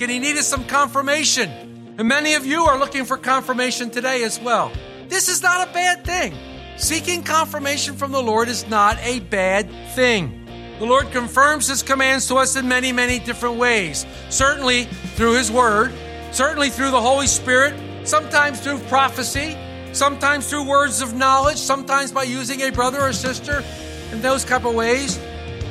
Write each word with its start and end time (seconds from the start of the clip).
And 0.00 0.10
he 0.10 0.18
needed 0.18 0.44
some 0.44 0.64
confirmation. 0.64 1.50
And 1.98 2.08
many 2.08 2.34
of 2.34 2.46
you 2.46 2.64
are 2.64 2.78
looking 2.78 3.04
for 3.04 3.16
confirmation 3.16 3.90
today 3.90 4.22
as 4.24 4.40
well. 4.40 4.72
This 5.08 5.28
is 5.28 5.42
not 5.42 5.68
a 5.68 5.72
bad 5.72 6.04
thing. 6.04 6.34
Seeking 6.76 7.22
confirmation 7.22 7.96
from 7.96 8.12
the 8.12 8.22
Lord 8.22 8.48
is 8.48 8.66
not 8.68 8.98
a 9.00 9.20
bad 9.20 9.70
thing. 9.94 10.38
The 10.78 10.86
Lord 10.86 11.12
confirms 11.12 11.68
his 11.68 11.82
commands 11.82 12.26
to 12.28 12.36
us 12.36 12.56
in 12.56 12.66
many, 12.66 12.92
many 12.92 13.18
different 13.18 13.56
ways. 13.56 14.06
Certainly 14.30 14.84
through 15.16 15.34
his 15.34 15.50
word, 15.50 15.92
certainly 16.32 16.70
through 16.70 16.90
the 16.90 17.00
Holy 17.00 17.26
Spirit, 17.26 17.74
sometimes 18.04 18.58
through 18.58 18.78
prophecy, 18.88 19.56
sometimes 19.92 20.48
through 20.48 20.66
words 20.66 21.02
of 21.02 21.14
knowledge, 21.14 21.58
sometimes 21.58 22.10
by 22.10 22.22
using 22.22 22.62
a 22.62 22.72
brother 22.72 23.00
or 23.00 23.12
sister 23.12 23.62
in 24.10 24.22
those 24.22 24.44
type 24.44 24.64
of 24.64 24.74
ways. 24.74 25.20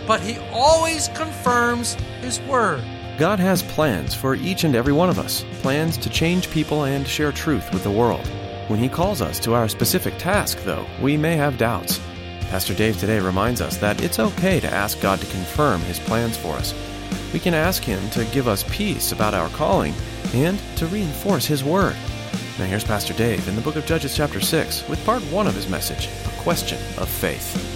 But 0.08 0.22
he 0.22 0.38
always 0.54 1.08
confirms 1.10 1.96
his 2.22 2.40
word. 2.42 2.84
God 3.22 3.38
has 3.38 3.62
plans 3.62 4.16
for 4.16 4.34
each 4.34 4.64
and 4.64 4.76
every 4.76 4.94
one 4.94 5.08
of 5.08 5.20
us, 5.20 5.46
plans 5.62 5.96
to 5.98 6.10
change 6.10 6.50
people 6.50 6.86
and 6.86 7.08
share 7.08 7.32
truth 7.32 7.72
with 7.72 7.84
the 7.84 7.92
world. 7.92 8.26
When 8.68 8.80
He 8.80 8.90
calls 8.90 9.22
us 9.22 9.40
to 9.42 9.54
our 9.54 9.70
specific 9.70 10.18
task, 10.18 10.58
though, 10.64 10.88
we 11.00 11.18
may 11.18 11.36
have 11.36 11.60
doubts. 11.60 12.00
Pastor 12.50 12.74
Dave 12.74 13.00
today 13.00 13.20
reminds 13.20 13.62
us 13.62 13.78
that 13.78 14.02
it's 14.02 14.18
okay 14.18 14.60
to 14.60 14.74
ask 14.74 15.00
God 15.02 15.20
to 15.20 15.28
confirm 15.28 15.82
His 15.82 16.00
plans 16.00 16.36
for 16.36 16.56
us. 16.56 16.74
We 17.32 17.38
can 17.38 17.54
ask 17.54 17.84
Him 17.84 18.10
to 18.10 18.26
give 18.26 18.48
us 18.48 18.66
peace 18.72 19.12
about 19.12 19.36
our 19.36 19.50
calling 19.50 19.94
and 20.34 20.58
to 20.78 20.88
reinforce 20.88 21.46
His 21.46 21.64
Word. 21.64 21.96
Now, 22.58 22.66
here's 22.66 22.84
Pastor 22.84 23.14
Dave 23.14 23.48
in 23.48 23.56
the 23.56 23.62
book 23.62 23.76
of 23.76 23.86
Judges, 23.86 24.18
chapter 24.18 24.42
6, 24.42 24.90
with 24.90 25.06
part 25.06 25.22
one 25.26 25.46
of 25.46 25.54
his 25.54 25.70
message 25.70 26.10
A 26.26 26.42
Question 26.42 26.80
of 26.98 27.08
Faith. 27.08 27.72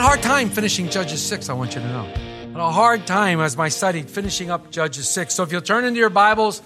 A 0.00 0.02
hard 0.02 0.22
time 0.22 0.48
finishing 0.48 0.88
Judges 0.88 1.20
6, 1.20 1.50
I 1.50 1.52
want 1.52 1.74
you 1.74 1.82
to 1.82 1.86
know. 1.86 2.04
Had 2.04 2.56
a 2.56 2.72
hard 2.72 3.06
time 3.06 3.38
as 3.38 3.54
my 3.54 3.68
study 3.68 4.00
finishing 4.00 4.50
up 4.50 4.70
Judges 4.70 5.06
6. 5.10 5.34
So 5.34 5.42
if 5.42 5.52
you'll 5.52 5.60
turn 5.60 5.84
into 5.84 6.00
your 6.00 6.08
Bibles 6.08 6.62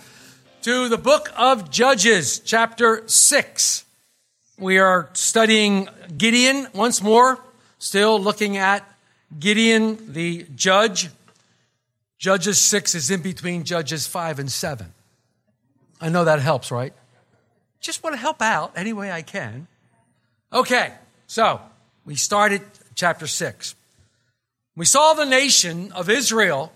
to 0.63 0.89
the 0.89 0.97
book 0.97 1.33
of 1.37 1.69
Judges, 1.69 2.39
chapter 2.39 3.03
6. 3.09 3.85
We 4.57 4.79
are 4.79 5.11
studying 5.15 5.89
Gideon 6.17 6.69
once 6.75 7.03
more, 7.03 7.41
still 7.81 8.21
looking 8.21 8.57
at 8.57 8.89
Gideon, 9.37 10.13
the 10.13 10.47
judge. 10.55 11.09
Judges 12.19 12.61
6 12.61 12.95
is 12.95 13.11
in 13.11 13.21
between 13.21 13.65
Judges 13.65 14.07
5 14.07 14.39
and 14.39 14.53
7. 14.53 14.95
I 16.01 16.09
know 16.09 16.25
that 16.25 16.39
helps, 16.39 16.71
right? 16.71 16.93
Just 17.81 18.05
want 18.05 18.15
to 18.15 18.21
help 18.21 18.41
out 18.41 18.75
any 18.77 18.93
way 18.93 19.11
I 19.11 19.23
can. 19.23 19.67
Okay, 20.53 20.95
so 21.27 21.61
we 22.05 22.15
started 22.15 22.63
chapter 22.95 23.27
6. 23.27 23.75
We 24.77 24.85
saw 24.85 25.15
the 25.15 25.25
nation 25.25 25.93
of 25.93 26.11
Israel 26.11 26.73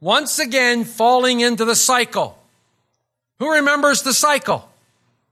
once 0.00 0.38
again 0.38 0.84
falling 0.84 1.40
into 1.40 1.64
the 1.64 1.76
cycle. 1.76 2.38
Who 3.38 3.52
remembers 3.52 4.02
the 4.02 4.12
cycle? 4.12 4.68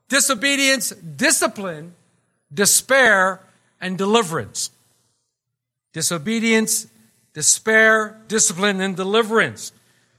Disobedience, 0.09 0.91
discipline, 0.91 1.95
despair, 2.53 3.41
and 3.81 3.99
deliverance. 3.99 4.71
Disobedience, 5.93 6.87
despair, 7.33 8.19
discipline, 8.29 8.81
and 8.81 8.97
deliverance. 8.97 9.73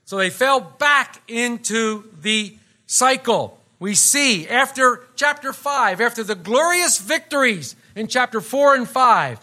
So 0.05 0.17
they 0.17 0.29
fell 0.29 0.59
back 0.59 1.21
into 1.27 2.03
the 2.21 2.55
cycle. 2.85 3.59
We 3.79 3.95
see 3.95 4.47
after 4.47 5.01
chapter 5.15 5.53
5, 5.53 6.01
after 6.01 6.23
the 6.23 6.35
glorious 6.35 6.99
victories 6.99 7.75
in 7.95 8.07
chapter 8.07 8.41
4 8.41 8.75
and 8.75 8.89
5, 8.89 9.39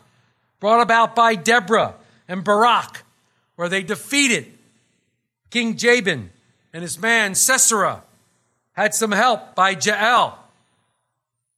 brought 0.61 0.81
about 0.81 1.15
by 1.15 1.35
Deborah 1.35 1.95
and 2.29 2.45
Barak, 2.45 3.03
where 3.57 3.69
they 3.69 3.83
defeated 3.83 4.53
King 5.51 5.77
Jabin 5.77 6.31
and 6.73 6.83
his 6.83 6.99
man 6.99 7.35
Sisera, 7.35 8.03
had 8.73 8.95
some 8.95 9.13
help 9.13 9.55
by 9.55 9.71
Jael. 9.71 10.39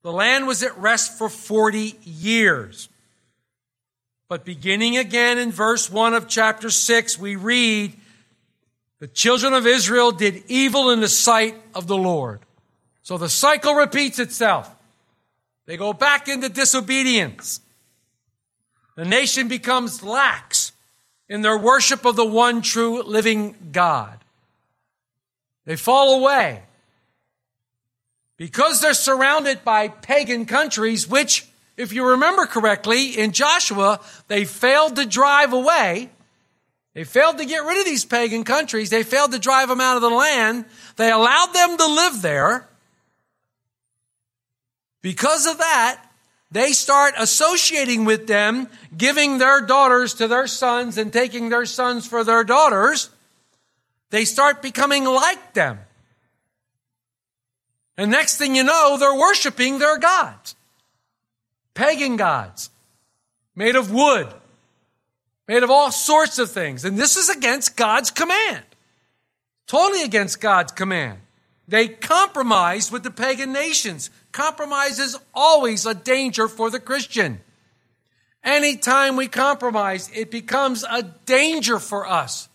The 0.02 0.12
land 0.12 0.46
was 0.46 0.62
at 0.62 0.76
rest 0.78 1.16
for 1.16 1.28
40 1.28 1.98
years. 2.04 2.88
But 4.28 4.44
beginning 4.44 4.96
again 4.96 5.38
in 5.38 5.50
verse 5.50 5.90
1 5.90 6.14
of 6.14 6.28
chapter 6.28 6.68
6, 6.68 7.18
we 7.18 7.36
read, 7.36 7.94
The 8.98 9.06
children 9.06 9.54
of 9.54 9.66
Israel 9.66 10.12
did 10.12 10.42
evil 10.48 10.90
in 10.90 11.00
the 11.00 11.08
sight 11.08 11.54
of 11.74 11.86
the 11.86 11.96
Lord. 11.96 12.40
So 13.02 13.18
the 13.18 13.28
cycle 13.28 13.74
repeats 13.74 14.18
itself. 14.18 14.72
They 15.66 15.76
go 15.76 15.92
back 15.92 16.28
into 16.28 16.48
disobedience. 16.48 17.60
The 18.96 19.04
nation 19.04 19.46
becomes 19.46 20.02
lax 20.02 20.72
in 21.28 21.42
their 21.42 21.56
worship 21.56 22.04
of 22.04 22.16
the 22.16 22.24
one 22.24 22.62
true 22.62 23.02
living 23.02 23.54
God. 23.72 24.18
They 25.66 25.76
fall 25.76 26.20
away 26.20 26.62
because 28.36 28.80
they're 28.80 28.94
surrounded 28.94 29.64
by 29.64 29.88
pagan 29.88 30.46
countries, 30.46 31.08
which, 31.08 31.46
if 31.76 31.92
you 31.92 32.06
remember 32.06 32.46
correctly, 32.46 33.18
in 33.18 33.32
Joshua, 33.32 34.00
they 34.28 34.44
failed 34.44 34.96
to 34.96 35.06
drive 35.06 35.52
away. 35.52 36.10
They 36.94 37.04
failed 37.04 37.36
to 37.38 37.44
get 37.44 37.64
rid 37.64 37.78
of 37.78 37.84
these 37.84 38.06
pagan 38.06 38.44
countries. 38.44 38.88
They 38.88 39.02
failed 39.02 39.32
to 39.32 39.38
drive 39.38 39.68
them 39.68 39.80
out 39.80 39.96
of 39.96 40.02
the 40.02 40.08
land. 40.10 40.64
They 40.96 41.10
allowed 41.10 41.52
them 41.52 41.76
to 41.76 41.86
live 41.86 42.22
there. 42.22 42.68
Because 45.02 45.46
of 45.46 45.58
that, 45.58 46.02
they 46.50 46.72
start 46.72 47.14
associating 47.18 48.04
with 48.04 48.26
them, 48.26 48.68
giving 48.96 49.38
their 49.38 49.60
daughters 49.60 50.14
to 50.14 50.28
their 50.28 50.46
sons 50.46 50.96
and 50.96 51.12
taking 51.12 51.48
their 51.48 51.66
sons 51.66 52.06
for 52.06 52.22
their 52.22 52.44
daughters. 52.44 53.10
They 54.10 54.24
start 54.24 54.62
becoming 54.62 55.04
like 55.04 55.54
them. 55.54 55.80
And 57.96 58.10
next 58.10 58.36
thing 58.36 58.54
you 58.54 58.62
know, 58.62 58.96
they're 58.98 59.18
worshiping 59.18 59.78
their 59.78 59.98
gods. 59.98 60.54
Pagan 61.74 62.16
gods. 62.16 62.70
Made 63.54 63.74
of 63.74 63.90
wood. 63.90 64.28
Made 65.48 65.62
of 65.62 65.70
all 65.70 65.90
sorts 65.90 66.38
of 66.38 66.50
things. 66.50 66.84
And 66.84 66.96
this 66.96 67.16
is 67.16 67.28
against 67.28 67.76
God's 67.76 68.10
command. 68.10 68.64
Totally 69.66 70.02
against 70.02 70.40
God's 70.40 70.72
command. 70.72 71.18
They 71.68 71.88
compromised 71.88 72.92
with 72.92 73.02
the 73.02 73.10
pagan 73.10 73.52
nations. 73.52 74.10
Compromise 74.32 74.98
is 74.98 75.18
always 75.34 75.84
a 75.84 75.94
danger 75.94 76.48
for 76.48 76.70
the 76.70 76.78
Christian. 76.80 77.40
Anytime 78.44 79.16
we 79.16 79.26
compromise, 79.26 80.08
it 80.14 80.30
becomes 80.30 80.84
a 80.84 81.02
danger 81.02 81.80
for 81.80 82.06
us. 82.06 82.48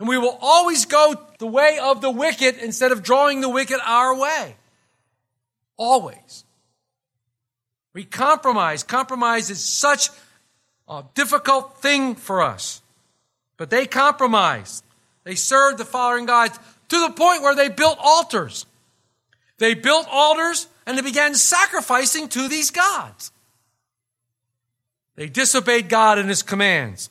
And 0.00 0.08
we 0.08 0.18
will 0.18 0.36
always 0.40 0.84
go 0.84 1.14
the 1.38 1.46
way 1.46 1.78
of 1.80 2.00
the 2.00 2.10
wicked 2.10 2.56
instead 2.58 2.90
of 2.90 3.04
drawing 3.04 3.40
the 3.40 3.48
wicked 3.48 3.78
our 3.84 4.18
way. 4.18 4.56
Always. 5.76 6.44
We 7.94 8.04
compromise. 8.04 8.82
Compromise 8.82 9.50
is 9.50 9.62
such 9.62 10.10
a 10.88 11.04
difficult 11.14 11.78
thing 11.78 12.16
for 12.16 12.42
us. 12.42 12.82
But 13.56 13.70
they 13.70 13.86
compromised. 13.86 14.82
They 15.22 15.36
served 15.36 15.78
the 15.78 15.84
following 15.84 16.26
gods 16.26 16.58
to 16.92 17.00
the 17.00 17.14
point 17.14 17.40
where 17.40 17.54
they 17.54 17.70
built 17.70 17.96
altars. 17.98 18.66
They 19.56 19.72
built 19.72 20.06
altars 20.10 20.68
and 20.84 20.98
they 20.98 21.00
began 21.00 21.34
sacrificing 21.34 22.28
to 22.28 22.48
these 22.48 22.70
gods. 22.70 23.32
They 25.16 25.26
disobeyed 25.26 25.88
God 25.88 26.18
and 26.18 26.28
his 26.28 26.42
commands. 26.42 27.08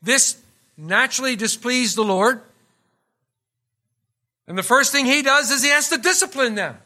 This 0.00 0.40
naturally 0.78 1.36
displeased 1.36 1.94
the 1.96 2.04
Lord. 2.04 2.40
And 4.46 4.56
the 4.56 4.62
first 4.62 4.92
thing 4.92 5.04
he 5.04 5.20
does 5.20 5.50
is 5.50 5.62
he 5.62 5.68
has 5.68 5.90
to 5.90 5.98
discipline 5.98 6.54
them. 6.54 6.78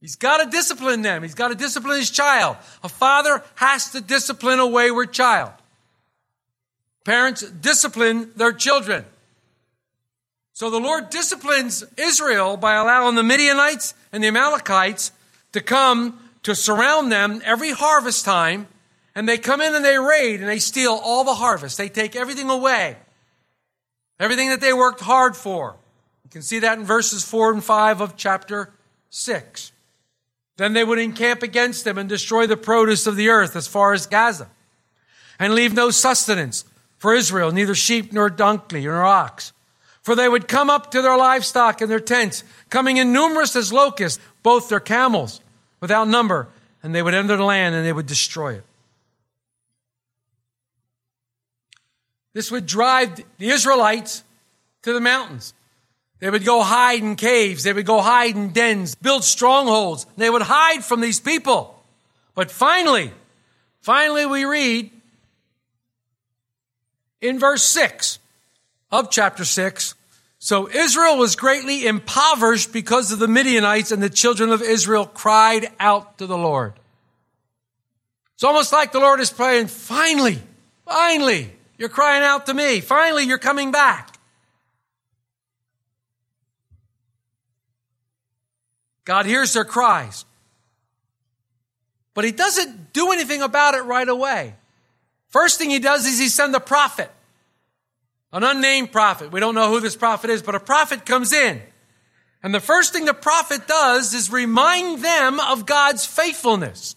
He's 0.00 0.16
got 0.16 0.42
to 0.42 0.50
discipline 0.50 1.02
them. 1.02 1.22
He's 1.22 1.36
got 1.36 1.48
to 1.48 1.54
discipline 1.54 1.98
his 1.98 2.10
child. 2.10 2.56
A 2.82 2.88
father 2.88 3.44
has 3.54 3.92
to 3.92 4.00
discipline 4.00 4.58
a 4.58 4.66
wayward 4.66 5.12
child. 5.12 5.52
Parents 7.04 7.48
discipline 7.48 8.32
their 8.34 8.52
children. 8.52 9.04
So 10.58 10.70
the 10.70 10.80
Lord 10.80 11.10
disciplines 11.10 11.84
Israel 11.96 12.56
by 12.56 12.74
allowing 12.74 13.14
the 13.14 13.22
Midianites 13.22 13.94
and 14.10 14.24
the 14.24 14.26
Amalekites 14.26 15.12
to 15.52 15.60
come 15.60 16.18
to 16.42 16.52
surround 16.52 17.12
them 17.12 17.40
every 17.44 17.70
harvest 17.70 18.24
time. 18.24 18.66
And 19.14 19.28
they 19.28 19.38
come 19.38 19.60
in 19.60 19.72
and 19.72 19.84
they 19.84 20.00
raid 20.00 20.40
and 20.40 20.48
they 20.48 20.58
steal 20.58 20.94
all 20.94 21.22
the 21.22 21.34
harvest. 21.34 21.78
They 21.78 21.88
take 21.88 22.16
everything 22.16 22.50
away. 22.50 22.96
Everything 24.18 24.48
that 24.48 24.60
they 24.60 24.72
worked 24.72 24.98
hard 24.98 25.36
for. 25.36 25.76
You 26.24 26.30
can 26.30 26.42
see 26.42 26.58
that 26.58 26.76
in 26.76 26.84
verses 26.84 27.22
4 27.22 27.52
and 27.52 27.62
5 27.62 28.00
of 28.00 28.16
chapter 28.16 28.72
6. 29.10 29.70
Then 30.56 30.72
they 30.72 30.82
would 30.82 30.98
encamp 30.98 31.44
against 31.44 31.84
them 31.84 31.98
and 31.98 32.08
destroy 32.08 32.48
the 32.48 32.56
produce 32.56 33.06
of 33.06 33.14
the 33.14 33.28
earth 33.28 33.54
as 33.54 33.68
far 33.68 33.92
as 33.92 34.08
Gaza, 34.08 34.48
and 35.38 35.54
leave 35.54 35.72
no 35.72 35.90
sustenance 35.90 36.64
for 36.96 37.14
Israel, 37.14 37.52
neither 37.52 37.76
sheep 37.76 38.12
nor 38.12 38.28
donkey 38.28 38.86
nor 38.86 39.04
ox. 39.04 39.52
For 40.08 40.16
they 40.16 40.26
would 40.26 40.48
come 40.48 40.70
up 40.70 40.92
to 40.92 41.02
their 41.02 41.18
livestock 41.18 41.82
and 41.82 41.90
their 41.90 42.00
tents, 42.00 42.42
coming 42.70 42.96
in 42.96 43.12
numerous 43.12 43.54
as 43.54 43.74
locusts, 43.74 44.18
both 44.42 44.70
their 44.70 44.80
camels, 44.80 45.42
without 45.80 46.08
number, 46.08 46.48
and 46.82 46.94
they 46.94 47.02
would 47.02 47.12
enter 47.12 47.36
the 47.36 47.44
land 47.44 47.74
and 47.74 47.84
they 47.84 47.92
would 47.92 48.06
destroy 48.06 48.54
it. 48.54 48.64
This 52.32 52.50
would 52.50 52.64
drive 52.64 53.22
the 53.36 53.50
Israelites 53.50 54.24
to 54.80 54.94
the 54.94 55.00
mountains. 55.00 55.52
They 56.20 56.30
would 56.30 56.46
go 56.46 56.62
hide 56.62 57.02
in 57.02 57.14
caves. 57.14 57.64
They 57.64 57.74
would 57.74 57.84
go 57.84 58.00
hide 58.00 58.34
in 58.34 58.54
dens, 58.54 58.94
build 58.94 59.24
strongholds. 59.24 60.06
They 60.16 60.30
would 60.30 60.40
hide 60.40 60.86
from 60.86 61.02
these 61.02 61.20
people. 61.20 61.78
But 62.34 62.50
finally, 62.50 63.12
finally 63.82 64.24
we 64.24 64.46
read 64.46 64.90
in 67.20 67.38
verse 67.38 67.62
6 67.64 68.20
of 68.90 69.10
chapter 69.10 69.44
6, 69.44 69.94
so 70.48 70.66
Israel 70.66 71.18
was 71.18 71.36
greatly 71.36 71.86
impoverished 71.86 72.72
because 72.72 73.12
of 73.12 73.18
the 73.18 73.28
Midianites 73.28 73.92
and 73.92 74.02
the 74.02 74.08
children 74.08 74.48
of 74.48 74.62
Israel 74.62 75.04
cried 75.04 75.70
out 75.78 76.16
to 76.16 76.26
the 76.26 76.38
Lord. 76.38 76.72
It's 78.32 78.44
almost 78.44 78.72
like 78.72 78.90
the 78.92 78.98
Lord 78.98 79.20
is 79.20 79.30
praying, 79.30 79.66
finally, 79.66 80.38
finally, 80.86 81.52
you're 81.76 81.90
crying 81.90 82.22
out 82.24 82.46
to 82.46 82.54
me. 82.54 82.80
Finally, 82.80 83.24
you're 83.24 83.36
coming 83.36 83.72
back. 83.72 84.18
God 89.04 89.26
hears 89.26 89.52
their 89.52 89.66
cries. 89.66 90.24
But 92.14 92.24
he 92.24 92.32
doesn't 92.32 92.94
do 92.94 93.12
anything 93.12 93.42
about 93.42 93.74
it 93.74 93.82
right 93.82 94.08
away. 94.08 94.54
First 95.28 95.58
thing 95.58 95.68
he 95.68 95.78
does 95.78 96.06
is 96.06 96.18
he 96.18 96.30
sends 96.30 96.56
a 96.56 96.60
prophet, 96.60 97.10
an 98.32 98.44
unnamed 98.44 98.92
prophet. 98.92 99.32
We 99.32 99.40
don't 99.40 99.54
know 99.54 99.70
who 99.70 99.80
this 99.80 99.96
prophet 99.96 100.30
is, 100.30 100.42
but 100.42 100.54
a 100.54 100.60
prophet 100.60 101.06
comes 101.06 101.32
in. 101.32 101.60
And 102.42 102.54
the 102.54 102.60
first 102.60 102.92
thing 102.92 103.04
the 103.04 103.14
prophet 103.14 103.66
does 103.66 104.14
is 104.14 104.30
remind 104.30 105.02
them 105.02 105.40
of 105.40 105.66
God's 105.66 106.06
faithfulness. 106.06 106.94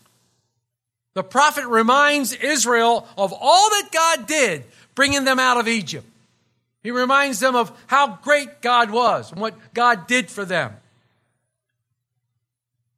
The 1.13 1.23
prophet 1.23 1.65
reminds 1.67 2.33
Israel 2.33 3.07
of 3.17 3.33
all 3.33 3.69
that 3.69 3.89
God 3.91 4.27
did 4.27 4.63
bringing 4.95 5.25
them 5.25 5.39
out 5.39 5.57
of 5.57 5.67
Egypt. 5.67 6.07
He 6.83 6.91
reminds 6.91 7.39
them 7.39 7.55
of 7.55 7.71
how 7.87 8.19
great 8.23 8.61
God 8.61 8.91
was 8.91 9.31
and 9.31 9.41
what 9.41 9.55
God 9.73 10.07
did 10.07 10.29
for 10.29 10.45
them 10.45 10.73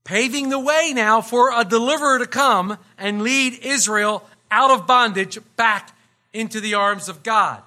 paving 0.03 0.49
the 0.49 0.59
way 0.59 0.91
now 0.93 1.21
for 1.21 1.57
a 1.57 1.63
deliverer 1.63 2.19
to 2.19 2.27
come 2.27 2.77
and 2.97 3.21
lead 3.21 3.59
Israel 3.63 4.23
out 4.51 4.71
of 4.71 4.85
bondage 4.85 5.39
back 5.55 5.95
into 6.33 6.59
the 6.59 6.73
arms 6.73 7.09
of 7.09 7.23
God. 7.23 7.61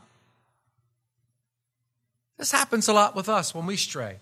This 2.38 2.52
happens 2.52 2.88
a 2.88 2.92
lot 2.92 3.16
with 3.16 3.28
us 3.28 3.54
when 3.54 3.66
we 3.66 3.76
stray. 3.76 4.18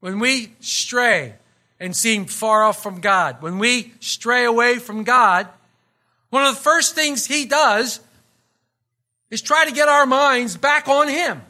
When 0.00 0.18
we 0.18 0.52
stray 0.60 1.34
and 1.80 1.96
seem 1.96 2.26
far 2.26 2.64
off 2.64 2.82
from 2.82 3.00
God, 3.00 3.40
when 3.40 3.58
we 3.58 3.94
stray 4.00 4.44
away 4.44 4.78
from 4.78 5.04
God, 5.04 5.48
one 6.30 6.44
of 6.44 6.54
the 6.54 6.60
first 6.60 6.94
things 6.94 7.26
He 7.26 7.46
does 7.46 8.00
is 9.30 9.42
try 9.42 9.64
to 9.64 9.72
get 9.72 9.88
our 9.88 10.06
minds 10.06 10.56
back 10.56 10.88
on 10.88 11.08
Him. 11.08 11.42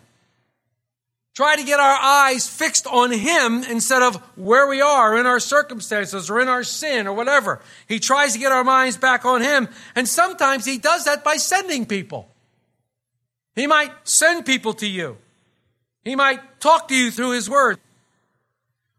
Try 1.34 1.54
to 1.54 1.62
get 1.62 1.78
our 1.78 1.96
eyes 2.00 2.48
fixed 2.48 2.86
on 2.88 3.12
Him 3.12 3.62
instead 3.62 4.02
of 4.02 4.16
where 4.36 4.66
we 4.66 4.80
are 4.80 5.16
in 5.16 5.26
our 5.26 5.38
circumstances 5.38 6.30
or 6.30 6.40
in 6.40 6.48
our 6.48 6.64
sin 6.64 7.06
or 7.06 7.12
whatever. 7.12 7.60
He 7.86 8.00
tries 8.00 8.32
to 8.32 8.40
get 8.40 8.50
our 8.50 8.64
minds 8.64 8.96
back 8.96 9.24
on 9.24 9.40
Him. 9.40 9.68
And 9.94 10.08
sometimes 10.08 10.64
He 10.64 10.78
does 10.78 11.04
that 11.04 11.22
by 11.22 11.36
sending 11.36 11.86
people. 11.86 12.28
He 13.54 13.68
might 13.68 13.92
send 14.02 14.46
people 14.46 14.74
to 14.74 14.86
you. 14.86 15.16
He 16.04 16.16
might 16.16 16.60
talk 16.60 16.88
to 16.88 16.94
you 16.94 17.10
through 17.10 17.32
His 17.32 17.48
Word. 17.48 17.78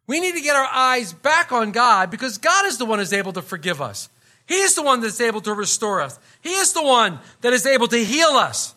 We 0.07 0.19
need 0.19 0.34
to 0.34 0.42
get 0.42 0.56
our 0.56 0.68
eyes 0.74 1.13
back 1.13 1.51
on 1.51 1.72
God 1.72 2.10
because 2.10 2.40
God 2.40 2.66
is 2.66 2.78
the 2.78 2.86
one 2.86 3.00
who's 3.00 3.13
able 3.13 3.34
to 3.34 3.42
forgive 3.42 3.81
us. 3.81 4.10
He 4.48 4.56
is 4.56 4.74
the 4.74 4.81
one 4.81 5.01
that's 5.01 5.22
able 5.22 5.42
to 5.42 5.54
restore 5.54 6.01
us. 6.01 6.18
He 6.42 6.50
is 6.50 6.74
the 6.74 6.81
one 6.81 7.19
that 7.42 7.54
is 7.54 7.68
able 7.68 7.88
to 7.90 8.04
heal 8.04 8.30
us. 8.30 8.74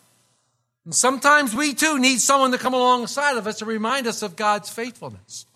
And 0.85 0.93
sometimes 0.93 1.55
we 1.55 1.73
too 1.73 1.97
need 1.97 2.19
someone 2.19 2.51
to 2.51 2.59
come 2.59 2.75
alongside 2.75 3.37
of 3.37 3.47
us 3.47 3.57
to 3.57 3.65
remind 3.65 4.05
us 4.05 4.21
of 4.21 4.35
God's 4.35 4.69
faithfulness. 4.69 5.47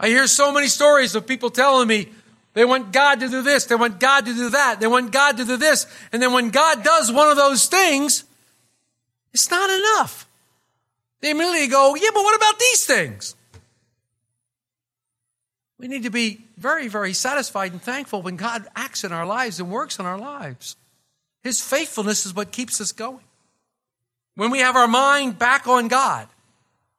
I 0.00 0.08
hear 0.08 0.26
so 0.26 0.50
many 0.50 0.68
stories 0.68 1.14
of 1.14 1.26
people 1.26 1.50
telling 1.50 1.86
me 1.86 2.08
they 2.54 2.64
want 2.64 2.92
God 2.92 3.20
to 3.20 3.28
do 3.28 3.42
this, 3.42 3.66
they 3.66 3.74
want 3.74 4.00
God 4.00 4.24
to 4.24 4.34
do 4.34 4.50
that, 4.50 4.80
they 4.80 4.86
want 4.86 5.12
God 5.12 5.36
to 5.36 5.44
do 5.44 5.56
this, 5.56 5.86
and 6.12 6.22
then 6.22 6.32
when 6.32 6.50
God 6.50 6.82
does 6.82 7.12
one 7.12 7.28
of 7.28 7.36
those 7.36 7.66
things, 7.66 8.24
it's 9.32 9.50
not 9.50 9.68
enough. 9.70 10.26
They 11.22 11.30
immediately 11.30 11.68
go, 11.68 11.94
yeah, 11.94 12.10
but 12.12 12.22
what 12.22 12.36
about 12.36 12.58
these 12.58 12.84
things? 12.84 13.36
We 15.78 15.88
need 15.88 16.02
to 16.02 16.10
be 16.10 16.44
very, 16.58 16.88
very 16.88 17.12
satisfied 17.12 17.72
and 17.72 17.80
thankful 17.80 18.22
when 18.22 18.36
God 18.36 18.66
acts 18.76 19.04
in 19.04 19.12
our 19.12 19.24
lives 19.24 19.58
and 19.58 19.70
works 19.70 19.98
in 19.98 20.06
our 20.06 20.18
lives. 20.18 20.76
His 21.42 21.60
faithfulness 21.60 22.26
is 22.26 22.34
what 22.34 22.52
keeps 22.52 22.80
us 22.80 22.92
going. 22.92 23.24
When 24.34 24.50
we 24.50 24.58
have 24.58 24.76
our 24.76 24.88
mind 24.88 25.38
back 25.38 25.66
on 25.66 25.88
God, 25.88 26.28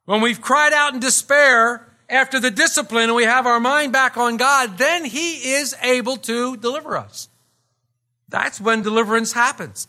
when 0.06 0.22
we've 0.22 0.42
cried 0.42 0.74
out 0.74 0.94
in 0.94 1.00
despair 1.00 1.88
after 2.10 2.40
the 2.40 2.52
discipline 2.52 3.06
and 3.06 3.16
we 3.16 3.24
have 3.24 3.46
our 3.46 3.60
mind 3.60 3.92
back 3.92 4.18
on 4.18 4.38
God, 4.38 4.78
then 4.78 5.06
He 5.06 5.54
is 5.54 5.76
able 5.82 6.18
to 6.18 6.58
deliver 6.58 6.98
us. 6.98 7.30
That's 8.30 8.60
when 8.60 8.84
deliverance 8.84 9.34
happens. 9.34 9.88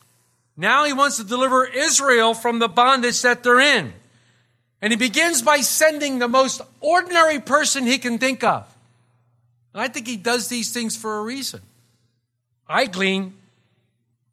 Now 0.56 0.84
He 0.84 0.92
wants 0.92 1.18
to 1.18 1.24
deliver 1.24 1.64
Israel 1.64 2.34
from 2.34 2.60
the 2.60 2.68
bondage 2.68 3.22
that 3.22 3.42
they're 3.42 3.60
in. 3.60 3.92
And 4.84 4.92
He 4.92 4.98
begins 4.98 5.40
by 5.40 5.62
sending 5.62 6.18
the 6.18 6.28
most 6.28 6.60
ordinary 6.82 7.40
person 7.40 7.86
He 7.86 7.96
can 7.96 8.18
think 8.18 8.44
of. 8.44 8.68
And 9.72 9.80
I 9.80 9.88
think 9.88 10.06
He 10.06 10.18
does 10.18 10.48
these 10.48 10.74
things 10.74 10.94
for 10.94 11.16
a 11.16 11.22
reason. 11.22 11.62
I 12.68 12.84
glean 12.84 13.32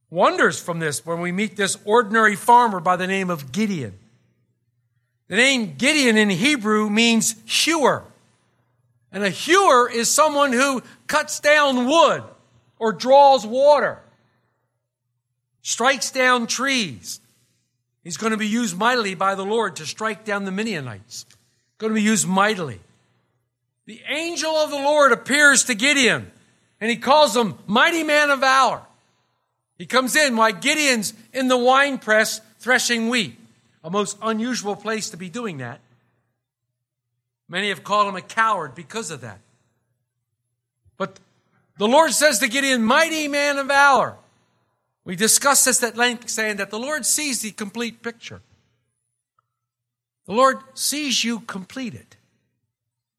wonders 0.10 0.62
from 0.62 0.80
this 0.80 1.06
when 1.06 1.22
we 1.22 1.32
meet 1.32 1.56
this 1.56 1.78
ordinary 1.86 2.36
farmer 2.36 2.82
by 2.82 2.98
the 2.98 3.08
name 3.08 3.30
of 3.30 3.54
Gideon. 3.54 3.98
The 5.30 5.38
name 5.38 5.76
Gideon 5.78 6.18
in 6.18 6.30
Hebrew 6.30 6.90
means 6.90 7.34
hewer. 7.46 8.04
And 9.10 9.24
a 9.24 9.30
hewer 9.30 9.90
is 9.90 10.12
someone 10.12 10.52
who 10.52 10.84
cuts 11.08 11.40
down 11.40 11.86
wood 11.86 12.24
or 12.78 12.92
draws 12.92 13.48
water, 13.48 14.00
strikes 15.62 16.12
down 16.12 16.46
trees. 16.46 17.22
He's 18.04 18.18
going 18.18 18.32
to 18.32 18.38
be 18.38 18.48
used 18.48 18.78
mightily 18.78 19.16
by 19.16 19.36
the 19.36 19.46
Lord 19.46 19.76
to 19.78 19.86
strike 19.86 20.26
down 20.26 20.46
the 20.46 20.52
Midianites. 20.52 21.26
Going 21.78 21.92
to 21.92 21.96
be 21.96 22.02
used 22.02 22.28
mightily. 22.28 22.80
The 23.86 24.02
angel 24.08 24.52
of 24.52 24.70
the 24.70 24.78
Lord 24.78 25.12
appears 25.12 25.66
to 25.66 25.76
Gideon 25.76 26.32
and 26.80 26.90
he 26.90 26.98
calls 26.98 27.36
him 27.36 27.56
mighty 27.68 28.04
man 28.04 28.32
of 28.32 28.40
valor. 28.40 28.82
He 29.78 29.86
comes 29.86 30.16
in 30.16 30.36
while 30.36 30.52
Gideon's 30.52 31.14
in 31.32 31.48
the 31.48 31.58
wine 31.58 32.00
press 32.00 32.42
threshing 32.60 33.10
wheat, 33.10 33.38
a 33.84 33.90
most 33.90 34.18
unusual 34.22 34.76
place 34.76 35.12
to 35.12 35.18
be 35.18 35.30
doing 35.30 35.58
that. 35.58 35.80
Many 37.48 37.70
have 37.70 37.84
called 37.84 38.08
him 38.08 38.16
a 38.16 38.22
coward 38.22 38.76
because 38.76 39.12
of 39.12 39.22
that. 39.22 39.40
But 40.98 41.20
the 41.78 41.88
Lord 41.88 42.12
says 42.12 42.40
to 42.40 42.48
Gideon, 42.48 42.84
Mighty 42.84 43.28
man 43.28 43.58
of 43.58 43.68
valor. 43.68 44.16
We 45.04 45.16
discussed 45.16 45.66
this 45.66 45.82
at 45.84 45.98
length, 45.98 46.30
saying 46.30 46.58
that 46.58 46.70
the 46.70 46.80
Lord 46.80 47.06
sees 47.06 47.42
the 47.42 47.52
complete 47.52 48.02
picture. 48.02 48.42
The 50.26 50.34
Lord 50.34 50.60
sees 50.74 51.24
you 51.24 51.40
completed. 51.42 52.16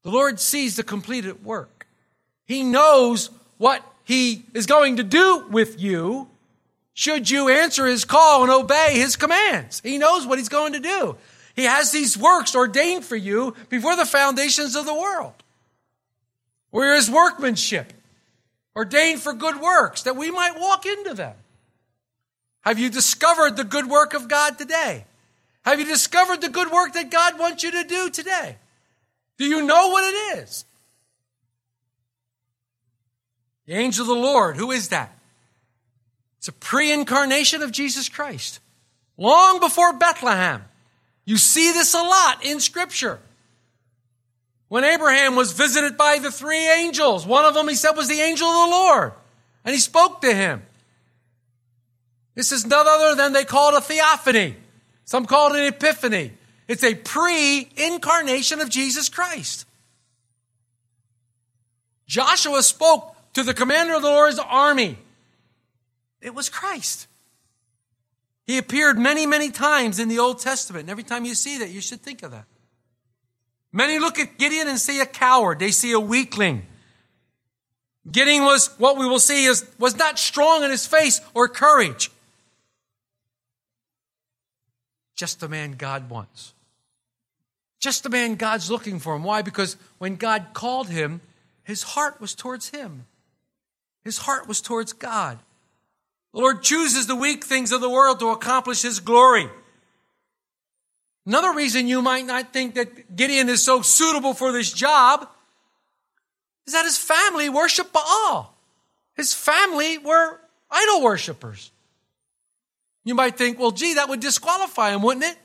The 0.03 0.11
Lord 0.11 0.39
sees 0.39 0.75
the 0.75 0.83
completed 0.83 1.43
work. 1.43 1.87
He 2.45 2.63
knows 2.63 3.29
what 3.57 3.83
He 4.03 4.45
is 4.53 4.65
going 4.65 4.97
to 4.97 5.03
do 5.03 5.45
with 5.49 5.79
you 5.79 6.27
should 6.93 7.29
you 7.29 7.49
answer 7.49 7.87
his 7.87 8.05
call 8.05 8.43
and 8.43 8.51
obey 8.51 8.93
his 8.93 9.15
commands. 9.15 9.81
He 9.83 9.97
knows 9.97 10.25
what 10.25 10.37
he's 10.37 10.49
going 10.49 10.73
to 10.73 10.79
do. 10.79 11.17
He 11.55 11.63
has 11.63 11.91
these 11.91 12.17
works 12.17 12.55
ordained 12.55 13.03
for 13.03 13.15
you 13.15 13.55
before 13.69 13.95
the 13.95 14.05
foundations 14.05 14.75
of 14.75 14.85
the 14.85 14.93
world. 14.93 15.33
We're 16.71 16.95
his 16.95 17.09
workmanship, 17.09 17.93
ordained 18.75 19.21
for 19.21 19.33
good 19.33 19.59
works, 19.59 20.03
that 20.03 20.15
we 20.15 20.31
might 20.31 20.59
walk 20.59 20.85
into 20.85 21.13
them. 21.13 21.35
Have 22.63 22.79
you 22.79 22.89
discovered 22.89 23.57
the 23.57 23.63
good 23.63 23.87
work 23.87 24.13
of 24.13 24.27
God 24.27 24.57
today? 24.57 25.05
Have 25.65 25.79
you 25.79 25.85
discovered 25.85 26.41
the 26.41 26.49
good 26.49 26.71
work 26.71 26.93
that 26.93 27.11
God 27.11 27.37
wants 27.37 27.63
you 27.63 27.71
to 27.71 27.83
do 27.83 28.09
today? 28.09 28.57
Do 29.37 29.45
you 29.45 29.65
know 29.65 29.89
what 29.89 30.03
it 30.05 30.39
is? 30.39 30.65
The 33.65 33.73
angel 33.73 34.03
of 34.03 34.07
the 34.07 34.21
Lord, 34.21 34.57
who 34.57 34.71
is 34.71 34.89
that? 34.89 35.17
It's 36.39 36.47
a 36.47 36.53
pre 36.53 36.91
incarnation 36.91 37.61
of 37.61 37.71
Jesus 37.71 38.09
Christ. 38.09 38.59
Long 39.17 39.59
before 39.59 39.93
Bethlehem. 39.93 40.63
You 41.25 41.37
see 41.37 41.71
this 41.71 41.93
a 41.93 42.01
lot 42.01 42.45
in 42.45 42.59
Scripture. 42.59 43.19
When 44.67 44.83
Abraham 44.83 45.35
was 45.35 45.51
visited 45.51 45.97
by 45.97 46.19
the 46.19 46.31
three 46.31 46.67
angels, 46.67 47.25
one 47.25 47.45
of 47.45 47.53
them 47.53 47.67
he 47.67 47.75
said 47.75 47.91
was 47.91 48.09
the 48.09 48.19
angel 48.21 48.47
of 48.47 48.69
the 48.69 48.75
Lord, 48.75 49.13
and 49.63 49.73
he 49.73 49.79
spoke 49.79 50.21
to 50.21 50.33
him. 50.33 50.63
This 52.35 52.51
is 52.51 52.65
none 52.65 52.87
other 52.87 53.15
than 53.15 53.33
they 53.33 53.45
call 53.45 53.75
it 53.75 53.77
a 53.77 53.81
theophany. 53.81 54.55
Some 55.05 55.25
call 55.25 55.53
it 55.53 55.59
an 55.59 55.67
epiphany. 55.67 56.31
It's 56.67 56.83
a 56.83 56.95
pre 56.95 57.69
incarnation 57.75 58.59
of 58.59 58.69
Jesus 58.69 59.09
Christ. 59.09 59.65
Joshua 62.07 62.63
spoke 62.63 63.15
to 63.33 63.43
the 63.43 63.53
commander 63.53 63.95
of 63.95 64.01
the 64.01 64.09
Lord's 64.09 64.39
army. 64.39 64.97
It 66.21 66.33
was 66.33 66.49
Christ. 66.49 67.07
He 68.45 68.57
appeared 68.57 68.97
many, 68.97 69.25
many 69.25 69.51
times 69.51 69.99
in 69.99 70.09
the 70.09 70.19
Old 70.19 70.39
Testament. 70.39 70.83
And 70.83 70.89
every 70.89 71.03
time 71.03 71.25
you 71.25 71.35
see 71.35 71.59
that, 71.59 71.69
you 71.69 71.81
should 71.81 72.01
think 72.01 72.23
of 72.23 72.31
that. 72.31 72.45
Many 73.71 73.99
look 73.99 74.19
at 74.19 74.37
Gideon 74.37 74.67
and 74.67 74.77
see 74.77 74.99
a 74.99 75.05
coward. 75.05 75.59
They 75.59 75.71
see 75.71 75.91
a 75.91 75.99
weakling. 75.99 76.65
Gideon 78.09 78.43
was, 78.43 78.67
what 78.77 78.97
we 78.97 79.07
will 79.07 79.19
see 79.19 79.45
is, 79.45 79.65
was 79.79 79.97
not 79.97 80.19
strong 80.19 80.63
in 80.63 80.69
his 80.69 80.85
face 80.85 81.21
or 81.33 81.47
courage. 81.47 82.11
Just 85.23 85.39
the 85.39 85.47
man 85.47 85.75
God 85.77 86.09
wants. 86.09 86.53
Just 87.79 88.03
the 88.03 88.09
man 88.09 88.35
God's 88.35 88.69
looking 88.69 88.99
for 88.99 89.15
him. 89.15 89.23
Why? 89.23 89.41
Because 89.41 89.77
when 89.97 90.17
God 90.17 90.47
called 90.51 90.89
him, 90.89 91.21
his 91.63 91.81
heart 91.81 92.19
was 92.19 92.35
towards 92.35 92.71
him. 92.71 93.05
His 94.03 94.17
heart 94.17 94.49
was 94.49 94.59
towards 94.59 94.91
God. 94.91 95.39
The 96.33 96.41
Lord 96.41 96.61
chooses 96.61 97.07
the 97.07 97.15
weak 97.15 97.45
things 97.45 97.71
of 97.71 97.79
the 97.79 97.89
world 97.89 98.19
to 98.19 98.31
accomplish 98.31 98.81
his 98.81 98.99
glory. 98.99 99.47
Another 101.25 101.53
reason 101.53 101.87
you 101.87 102.01
might 102.01 102.25
not 102.25 102.51
think 102.51 102.75
that 102.75 103.15
Gideon 103.15 103.47
is 103.47 103.63
so 103.63 103.81
suitable 103.81 104.33
for 104.33 104.51
this 104.51 104.73
job 104.73 105.29
is 106.67 106.73
that 106.73 106.83
his 106.83 106.97
family 106.97 107.47
worshiped 107.47 107.93
Baal. 107.93 108.53
His 109.15 109.33
family 109.33 109.97
were 109.99 110.41
idol 110.69 111.01
worshippers. 111.01 111.71
You 113.03 113.15
might 113.15 113.37
think, 113.37 113.59
well, 113.59 113.71
gee, 113.71 113.95
that 113.95 114.09
would 114.09 114.19
disqualify 114.19 114.93
him, 114.93 115.01
wouldn't 115.01 115.25
it? 115.25 115.37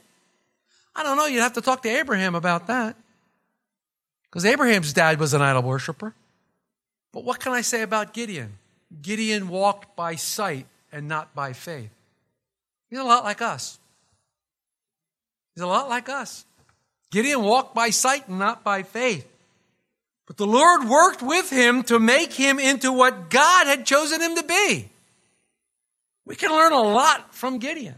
I 0.94 1.02
don't 1.02 1.16
know. 1.16 1.26
You'd 1.26 1.40
have 1.40 1.54
to 1.54 1.60
talk 1.60 1.82
to 1.82 1.88
Abraham 1.88 2.34
about 2.34 2.66
that. 2.68 2.96
Because 4.30 4.44
Abraham's 4.44 4.92
dad 4.92 5.18
was 5.18 5.34
an 5.34 5.42
idol 5.42 5.62
worshiper. 5.62 6.14
But 7.12 7.24
what 7.24 7.40
can 7.40 7.52
I 7.52 7.62
say 7.62 7.82
about 7.82 8.12
Gideon? 8.12 8.58
Gideon 9.02 9.48
walked 9.48 9.96
by 9.96 10.16
sight 10.16 10.66
and 10.92 11.08
not 11.08 11.34
by 11.34 11.52
faith. 11.52 11.90
He's 12.90 12.98
a 12.98 13.04
lot 13.04 13.24
like 13.24 13.42
us. 13.42 13.78
He's 15.54 15.62
a 15.62 15.66
lot 15.66 15.88
like 15.88 16.08
us. 16.08 16.44
Gideon 17.10 17.42
walked 17.42 17.74
by 17.74 17.90
sight 17.90 18.28
and 18.28 18.38
not 18.38 18.62
by 18.62 18.82
faith. 18.82 19.26
But 20.26 20.36
the 20.36 20.46
Lord 20.46 20.84
worked 20.84 21.22
with 21.22 21.50
him 21.50 21.82
to 21.84 21.98
make 21.98 22.32
him 22.32 22.58
into 22.58 22.92
what 22.92 23.30
God 23.30 23.66
had 23.66 23.86
chosen 23.86 24.20
him 24.20 24.36
to 24.36 24.42
be. 24.42 24.90
We 26.28 26.36
can 26.36 26.50
learn 26.50 26.72
a 26.72 26.82
lot 26.82 27.34
from 27.34 27.58
Gideon. 27.58 27.94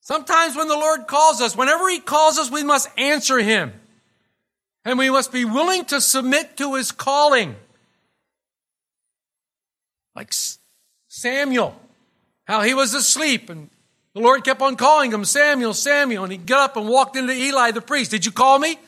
Sometimes 0.00 0.54
when 0.54 0.68
the 0.68 0.76
Lord 0.76 1.08
calls 1.08 1.40
us, 1.40 1.56
whenever 1.56 1.88
He 1.90 1.98
calls 1.98 2.38
us, 2.38 2.52
we 2.52 2.62
must 2.62 2.88
answer 2.96 3.38
Him. 3.38 3.72
And 4.84 4.96
we 4.96 5.10
must 5.10 5.32
be 5.32 5.44
willing 5.44 5.84
to 5.86 6.00
submit 6.00 6.56
to 6.58 6.76
His 6.76 6.92
calling. 6.92 7.56
Like 10.14 10.32
Samuel, 11.08 11.74
how 12.44 12.62
he 12.62 12.74
was 12.74 12.94
asleep 12.94 13.50
and 13.50 13.68
the 14.14 14.20
Lord 14.20 14.44
kept 14.44 14.62
on 14.62 14.76
calling 14.76 15.10
him, 15.10 15.24
Samuel, 15.24 15.74
Samuel, 15.74 16.22
and 16.22 16.30
he 16.30 16.38
got 16.38 16.70
up 16.70 16.76
and 16.76 16.88
walked 16.88 17.16
into 17.16 17.32
Eli 17.32 17.72
the 17.72 17.80
priest. 17.80 18.12
Did 18.12 18.24
you 18.24 18.30
call 18.30 18.60
me? 18.60 18.78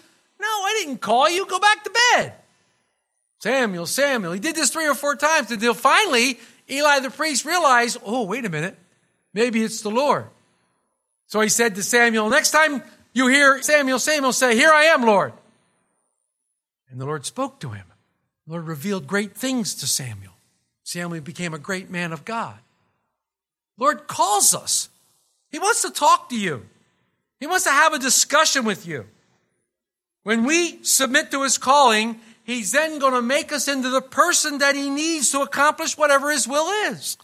No, 0.41 0.47
I 0.47 0.81
didn't 0.81 1.01
call 1.01 1.29
you. 1.29 1.45
Go 1.47 1.59
back 1.59 1.83
to 1.83 1.91
bed. 1.91 2.33
Samuel, 3.41 3.87
Samuel. 3.87 4.33
He 4.33 4.39
did 4.39 4.55
this 4.55 4.71
three 4.71 4.87
or 4.87 4.95
four 4.95 5.17
times 5.17 5.51
until 5.51 5.75
finally 5.75 6.39
Eli 6.71 7.01
the 7.01 7.11
priest 7.11 7.45
realized, 7.45 7.99
oh, 8.05 8.25
wait 8.25 8.45
a 8.45 8.51
minute. 8.51 8.77
Maybe 9.33 9.63
it's 9.63 9.83
the 9.83 9.91
Lord. 9.91 10.27
So 11.27 11.41
he 11.41 11.49
said 11.49 11.75
to 11.75 11.83
Samuel, 11.83 12.31
next 12.31 12.51
time 12.51 12.83
you 13.13 13.29
hear 13.29 13.63
Samuel, 13.63 13.99
Samuel 13.99 14.33
say, 14.33 14.57
here 14.57 14.71
I 14.71 14.85
am, 14.85 15.05
Lord. 15.05 15.33
And 16.91 17.01
the 17.01 17.07
Lord 17.07 17.27
spoke 17.27 17.61
to 17.61 17.71
him. 17.71 17.85
The 18.47 18.53
Lord 18.53 18.67
revealed 18.67 19.07
great 19.07 19.35
things 19.35 19.75
to 19.77 19.87
Samuel. 19.87 20.33
Samuel 20.85 21.21
became 21.21 21.53
a 21.53 21.59
great 21.59 21.91
man 21.91 22.13
of 22.13 22.25
God. 22.25 22.57
Lord 23.77 24.07
calls 24.07 24.55
us. 24.55 24.89
He 25.51 25.59
wants 25.59 25.83
to 25.83 25.91
talk 25.91 26.29
to 26.31 26.39
you. 26.39 26.67
He 27.41 27.47
wants 27.47 27.65
to 27.65 27.71
have 27.71 27.93
a 27.93 27.99
discussion 27.99 28.65
with 28.65 28.87
you. 28.87 29.07
When 30.23 30.45
we 30.45 30.83
submit 30.83 31.31
to 31.33 31.43
his 31.43 31.59
calling, 31.59 32.21
he's 32.47 32.73
then 32.73 32.99
going 32.99 33.13
to 33.13 33.21
make 33.21 33.53
us 33.53 33.69
into 33.69 33.91
the 33.91 34.01
person 34.01 34.59
that 34.59 34.75
he 34.75 34.89
needs 34.89 35.31
to 35.33 35.41
accomplish 35.41 35.99
whatever 35.99 36.31
his 36.31 36.49
will 36.49 36.69
is. 36.91 37.19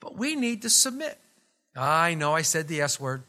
But 0.00 0.18
we 0.18 0.34
need 0.36 0.62
to 0.62 0.70
submit. 0.70 1.18
I 1.74 2.14
know 2.14 2.34
I 2.34 2.42
said 2.42 2.68
the 2.68 2.82
S 2.82 3.00
word. 3.00 3.22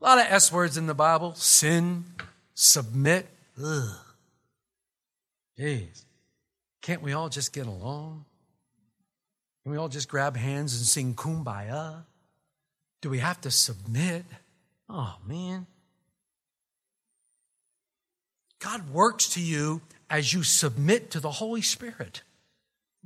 A 0.00 0.04
lot 0.04 0.18
of 0.18 0.26
S 0.28 0.52
words 0.52 0.76
in 0.76 0.86
the 0.86 0.94
Bible 0.94 1.34
sin, 1.34 2.04
submit. 2.54 3.26
Ugh. 3.62 3.96
Jeez. 5.58 6.04
Can't 6.82 7.02
we 7.02 7.12
all 7.12 7.28
just 7.28 7.52
get 7.52 7.66
along? 7.66 8.24
Can 9.62 9.72
we 9.72 9.78
all 9.78 9.88
just 9.88 10.08
grab 10.08 10.36
hands 10.36 10.76
and 10.76 10.84
sing 10.84 11.14
kumbaya? 11.14 12.04
Do 13.00 13.08
we 13.08 13.18
have 13.18 13.40
to 13.42 13.50
submit? 13.50 14.24
Oh, 14.88 15.16
man. 15.26 15.66
God 18.64 18.88
works 18.90 19.28
to 19.34 19.42
you 19.42 19.82
as 20.08 20.32
you 20.32 20.42
submit 20.42 21.10
to 21.10 21.20
the 21.20 21.30
Holy 21.30 21.60
Spirit. 21.60 22.22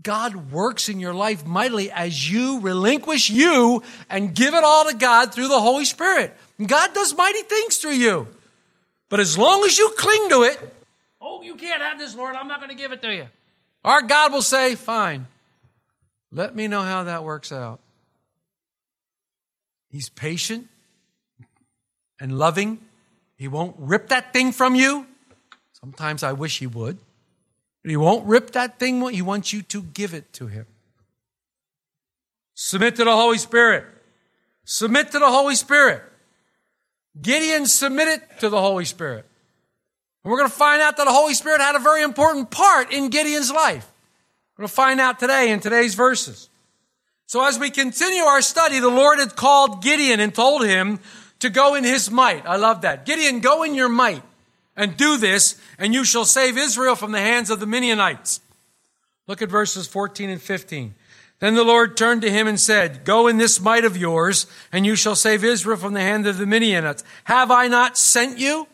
God 0.00 0.52
works 0.52 0.88
in 0.88 1.00
your 1.00 1.12
life 1.12 1.44
mightily 1.44 1.90
as 1.90 2.30
you 2.30 2.60
relinquish 2.60 3.28
you 3.28 3.82
and 4.08 4.36
give 4.36 4.54
it 4.54 4.62
all 4.62 4.88
to 4.88 4.96
God 4.96 5.34
through 5.34 5.48
the 5.48 5.60
Holy 5.60 5.84
Spirit. 5.84 6.32
God 6.64 6.94
does 6.94 7.16
mighty 7.16 7.42
things 7.42 7.78
through 7.78 7.94
you. 7.94 8.28
But 9.08 9.18
as 9.18 9.36
long 9.36 9.64
as 9.64 9.76
you 9.76 9.92
cling 9.98 10.28
to 10.28 10.42
it, 10.42 10.76
oh, 11.20 11.42
you 11.42 11.56
can't 11.56 11.82
have 11.82 11.98
this, 11.98 12.14
Lord, 12.14 12.36
I'm 12.36 12.46
not 12.46 12.60
going 12.60 12.70
to 12.70 12.76
give 12.76 12.92
it 12.92 13.02
to 13.02 13.12
you. 13.12 13.26
Our 13.84 14.02
God 14.02 14.32
will 14.32 14.42
say, 14.42 14.76
fine, 14.76 15.26
let 16.30 16.54
me 16.54 16.68
know 16.68 16.82
how 16.82 17.02
that 17.02 17.24
works 17.24 17.50
out. 17.50 17.80
He's 19.90 20.08
patient 20.08 20.68
and 22.20 22.38
loving. 22.38 22.78
He 23.36 23.48
won't 23.48 23.74
rip 23.78 24.10
that 24.10 24.32
thing 24.32 24.52
from 24.52 24.76
you. 24.76 25.04
Sometimes 25.80 26.22
I 26.22 26.32
wish 26.32 26.58
he 26.58 26.66
would. 26.66 26.98
But 27.82 27.90
he 27.90 27.96
won't 27.96 28.26
rip 28.26 28.50
that 28.52 28.78
thing. 28.78 29.06
He 29.10 29.22
wants 29.22 29.52
you 29.52 29.62
to 29.62 29.82
give 29.82 30.14
it 30.14 30.32
to 30.34 30.46
him. 30.46 30.66
Submit 32.54 32.96
to 32.96 33.04
the 33.04 33.12
Holy 33.12 33.38
Spirit. 33.38 33.84
Submit 34.64 35.12
to 35.12 35.18
the 35.18 35.30
Holy 35.30 35.54
Spirit. 35.54 36.02
Gideon 37.20 37.66
submitted 37.66 38.22
to 38.40 38.48
the 38.48 38.60
Holy 38.60 38.84
Spirit. 38.84 39.24
And 40.24 40.30
we're 40.30 40.38
going 40.38 40.50
to 40.50 40.56
find 40.56 40.82
out 40.82 40.96
that 40.96 41.04
the 41.04 41.12
Holy 41.12 41.34
Spirit 41.34 41.60
had 41.60 41.76
a 41.76 41.80
very 41.80 42.02
important 42.02 42.50
part 42.50 42.92
in 42.92 43.08
Gideon's 43.08 43.52
life. 43.52 43.90
We're 44.56 44.62
going 44.62 44.68
to 44.68 44.74
find 44.74 45.00
out 45.00 45.20
today 45.20 45.50
in 45.50 45.60
today's 45.60 45.94
verses. 45.94 46.48
So 47.26 47.44
as 47.46 47.58
we 47.58 47.70
continue 47.70 48.22
our 48.22 48.42
study, 48.42 48.80
the 48.80 48.88
Lord 48.88 49.20
had 49.20 49.36
called 49.36 49.82
Gideon 49.82 50.18
and 50.18 50.34
told 50.34 50.66
him 50.66 50.98
to 51.38 51.50
go 51.50 51.76
in 51.76 51.84
his 51.84 52.10
might. 52.10 52.44
I 52.44 52.56
love 52.56 52.80
that. 52.80 53.06
Gideon, 53.06 53.38
go 53.38 53.62
in 53.62 53.74
your 53.74 53.88
might 53.88 54.22
and 54.78 54.96
do 54.96 55.18
this, 55.18 55.60
and 55.76 55.92
you 55.92 56.04
shall 56.04 56.24
save 56.24 56.56
Israel 56.56 56.94
from 56.94 57.12
the 57.12 57.20
hands 57.20 57.50
of 57.50 57.60
the 57.60 57.66
Midianites. 57.66 58.40
Look 59.26 59.42
at 59.42 59.50
verses 59.50 59.86
14 59.86 60.30
and 60.30 60.40
15. 60.40 60.94
Then 61.40 61.54
the 61.54 61.64
Lord 61.64 61.96
turned 61.96 62.22
to 62.22 62.30
him 62.30 62.46
and 62.46 62.58
said, 62.58 63.04
Go 63.04 63.26
in 63.26 63.36
this 63.36 63.60
might 63.60 63.84
of 63.84 63.96
yours, 63.96 64.46
and 64.72 64.86
you 64.86 64.96
shall 64.96 65.16
save 65.16 65.44
Israel 65.44 65.76
from 65.76 65.92
the 65.92 66.00
hand 66.00 66.26
of 66.26 66.38
the 66.38 66.46
Midianites. 66.46 67.04
Have 67.24 67.50
I 67.50 67.66
not 67.66 67.98
sent 67.98 68.38
you? 68.38 68.68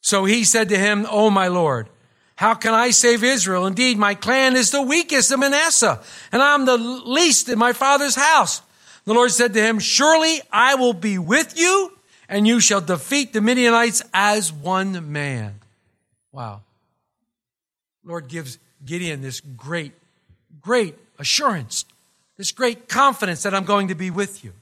So 0.00 0.24
he 0.24 0.42
said 0.42 0.70
to 0.70 0.78
him, 0.78 1.06
Oh, 1.08 1.30
my 1.30 1.48
Lord, 1.48 1.88
how 2.36 2.54
can 2.54 2.74
I 2.74 2.90
save 2.90 3.22
Israel? 3.22 3.66
Indeed, 3.66 3.96
my 3.98 4.14
clan 4.14 4.56
is 4.56 4.70
the 4.70 4.82
weakest 4.82 5.30
of 5.30 5.38
Manasseh, 5.38 6.02
and 6.32 6.42
I'm 6.42 6.64
the 6.64 6.76
least 6.76 7.48
in 7.48 7.58
my 7.58 7.72
father's 7.72 8.16
house. 8.16 8.60
The 9.04 9.14
Lord 9.14 9.30
said 9.30 9.52
to 9.54 9.62
him, 9.62 9.78
Surely 9.78 10.40
I 10.50 10.74
will 10.74 10.94
be 10.94 11.18
with 11.18 11.58
you, 11.58 11.93
and 12.34 12.48
you 12.48 12.58
shall 12.58 12.80
defeat 12.80 13.32
the 13.32 13.40
Midianites 13.40 14.02
as 14.12 14.52
one 14.52 15.12
man. 15.12 15.60
Wow. 16.32 16.62
Lord 18.04 18.26
gives 18.26 18.58
Gideon 18.84 19.22
this 19.22 19.40
great, 19.40 19.92
great 20.60 20.96
assurance, 21.16 21.84
this 22.36 22.50
great 22.50 22.88
confidence 22.88 23.44
that 23.44 23.54
I'm 23.54 23.64
going 23.64 23.86
to 23.86 23.94
be 23.94 24.10
with 24.10 24.42
you. 24.42 24.52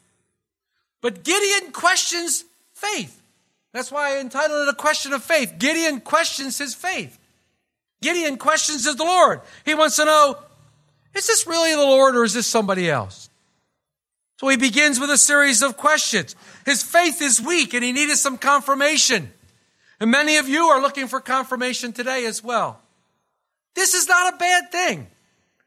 But 1.01 1.25
Gideon 1.25 1.73
questions 1.73 2.45
faith. 2.75 3.23
That's 3.73 3.91
why 3.91 4.17
I 4.17 4.21
entitled 4.21 4.69
it 4.69 4.73
A 4.73 4.77
Question 4.77 5.15
of 5.15 5.25
Faith. 5.25 5.55
Gideon 5.59 6.03
questions 6.03 6.59
his 6.59 6.75
faith. 6.75 7.19
Gideon 8.03 8.37
questions 8.37 8.85
the 8.85 9.03
Lord. 9.03 9.41
He 9.65 9.75
wants 9.75 9.97
to 9.97 10.05
know, 10.05 10.37
is 11.15 11.27
this 11.27 11.47
really 11.47 11.73
the 11.73 11.79
Lord 11.79 12.17
or 12.17 12.25
is 12.25 12.35
this 12.35 12.47
somebody 12.47 12.91
else? 12.91 13.31
So 14.43 14.49
he 14.49 14.57
begins 14.57 14.99
with 14.99 15.09
a 15.09 15.17
series 15.17 15.63
of 15.63 15.77
questions. 15.77 16.35
His 16.67 16.83
faith 16.83 17.23
is 17.23 17.41
weak 17.41 17.75
and 17.75 17.85
he 17.85 17.93
needed 17.93 18.17
some 18.17 18.37
confirmation. 18.37 19.33
And 20.01 20.11
many 20.11 20.37
of 20.37 20.49
you 20.49 20.65
are 20.65 20.83
looking 20.83 21.07
for 21.07 21.21
confirmation 21.21 21.93
today 21.93 22.27
as 22.27 22.43
well. 22.43 22.81
This 23.77 23.95
is 23.95 24.09
not 24.09 24.35
a 24.35 24.37
bad 24.39 24.73
thing. 24.73 25.07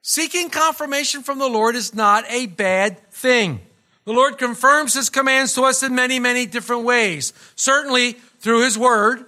Seeking 0.02 0.50
confirmation 0.50 1.24
from 1.24 1.40
the 1.40 1.48
Lord 1.48 1.78
is 1.78 1.96
not 1.96 2.26
a 2.28 2.48
bad 2.48 3.00
thing. 3.12 3.62
The 4.04 4.12
Lord 4.12 4.38
confirms 4.38 4.94
His 4.94 5.10
commands 5.10 5.54
to 5.54 5.62
us 5.62 5.82
in 5.82 5.96
many, 5.96 6.20
many 6.20 6.46
different 6.46 6.84
ways. 6.84 7.32
Certainly 7.56 8.18
through 8.40 8.66
His 8.66 8.78
Word, 8.78 9.24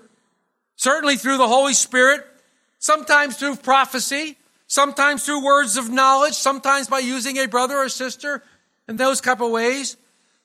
certainly 0.76 1.16
through 1.16 1.38
the 1.38 1.48
Holy 1.48 1.74
Spirit, 1.74 2.28
sometimes 2.80 3.38
through 3.38 3.56
prophecy, 3.56 4.38
sometimes 4.68 5.26
through 5.26 5.46
words 5.46 5.78
of 5.78 5.90
knowledge, 5.90 6.34
sometimes 6.34 6.90
by 6.90 7.00
using 7.00 7.38
a 7.38 7.48
brother 7.48 7.78
or 7.78 7.88
sister 7.88 8.44
in 8.88 8.98
those 8.98 9.22
type 9.22 9.42
of 9.42 9.52
ways. 9.52 9.98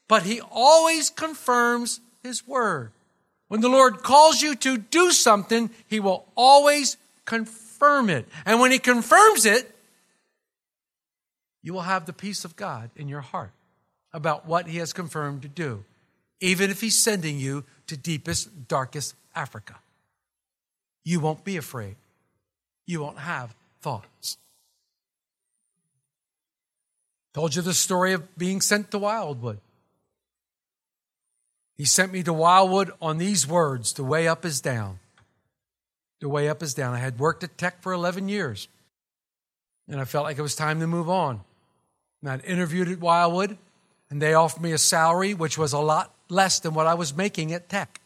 But 0.09 0.23
He 0.23 0.41
always 0.41 1.11
confirms 1.11 2.01
His 2.23 2.47
Word. 2.47 2.93
When 3.49 3.61
the 3.61 3.69
Lord 3.69 4.03
calls 4.03 4.41
you 4.41 4.55
to 4.57 4.79
do 4.79 5.11
something, 5.11 5.71
He 5.87 6.01
will 6.01 6.27
always 6.37 6.97
confirm 7.25 8.11
it. 8.11 8.27
And 8.45 8.61
when 8.61 8.73
He 8.73 8.79
confirms 8.79 9.47
it, 9.47 9.75
you 11.63 11.73
will 11.73 11.83
have 11.83 12.07
the 12.07 12.13
peace 12.13 12.45
of 12.45 12.57
God 12.57 12.91
in 12.97 13.09
your 13.09 13.21
heart 13.21 13.53
about 14.13 14.47
what 14.47 14.67
He 14.67 14.79
has 14.79 14.93
confirmed 14.93 15.43
to 15.43 15.49
do, 15.49 15.85
even 16.41 16.71
if 16.71 16.81
He's 16.81 16.99
sending 16.99 17.39
you 17.39 17.65
to 17.87 17.97
deepest, 17.97 18.69
darkest 18.69 19.15
Africa. 19.35 19.77
You 21.05 21.21
won't 21.21 21.45
be 21.45 21.57
afraid. 21.57 21.97
You 22.87 23.01
won't 23.01 23.19
have 23.19 23.55
thoughts. 23.81 24.39
Told 27.35 27.55
you 27.55 27.63
the 27.63 27.75
story 27.75 28.13
of 28.13 28.37
being 28.37 28.61
sent 28.61 28.91
to 28.91 28.99
Wildwood. 28.99 29.59
He 31.77 31.85
sent 31.85 32.13
me 32.13 32.23
to 32.23 32.33
Wildwood 32.33 32.93
on 33.01 33.19
these 33.19 33.47
words 33.47 33.93
The 33.95 34.05
way 34.05 34.29
up 34.29 34.45
is 34.45 34.61
down. 34.61 34.99
The 36.21 36.29
way 36.29 36.49
up 36.49 36.63
is 36.63 36.75
down. 36.75 36.95
I 36.95 36.99
had 36.99 37.19
worked 37.19 37.43
at 37.43 37.59
Tech 37.59 37.83
for 37.83 37.93
11 37.93 38.29
years, 38.29 38.69
and 39.89 40.01
I 40.01 40.05
felt 40.05 40.25
like 40.25 40.39
it 40.39 40.43
was 40.43 40.55
time 40.55 40.79
to 40.81 40.87
move 40.87 41.11
on. 41.11 41.41
And 42.21 42.31
I'd 42.31 42.45
interviewed 42.45 42.89
at 42.89 43.01
Wildwood, 43.01 43.59
and 44.09 44.23
they 44.23 44.35
offered 44.35 44.63
me 44.63 44.73
a 44.73 44.79
salary 44.79 45.35
which 45.35 45.59
was 45.59 45.73
a 45.73 45.81
lot 45.81 46.15
less 46.29 46.61
than 46.61 46.75
what 46.75 46.87
I 46.87 46.95
was 46.95 47.17
making 47.17 47.53
at 47.53 47.69
Tech. 47.69 48.01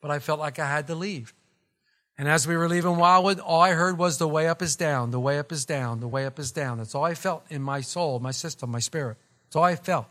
But 0.00 0.10
I 0.10 0.18
felt 0.18 0.40
like 0.40 0.58
I 0.58 0.66
had 0.66 0.86
to 0.88 0.94
leave. 0.94 1.32
And 2.20 2.28
as 2.28 2.46
we 2.46 2.54
were 2.54 2.68
leaving 2.68 2.98
Wildwood, 2.98 3.40
all 3.40 3.62
I 3.62 3.70
heard 3.70 3.96
was 3.96 4.18
the 4.18 4.28
way 4.28 4.46
up 4.46 4.60
is 4.60 4.76
down, 4.76 5.10
the 5.10 5.18
way 5.18 5.38
up 5.38 5.50
is 5.50 5.64
down, 5.64 6.00
the 6.00 6.06
way 6.06 6.26
up 6.26 6.38
is 6.38 6.52
down. 6.52 6.76
That's 6.76 6.94
all 6.94 7.02
I 7.02 7.14
felt 7.14 7.46
in 7.48 7.62
my 7.62 7.80
soul, 7.80 8.20
my 8.20 8.30
system, 8.30 8.70
my 8.70 8.78
spirit. 8.78 9.16
That's 9.46 9.56
all 9.56 9.64
I 9.64 9.74
felt. 9.74 10.04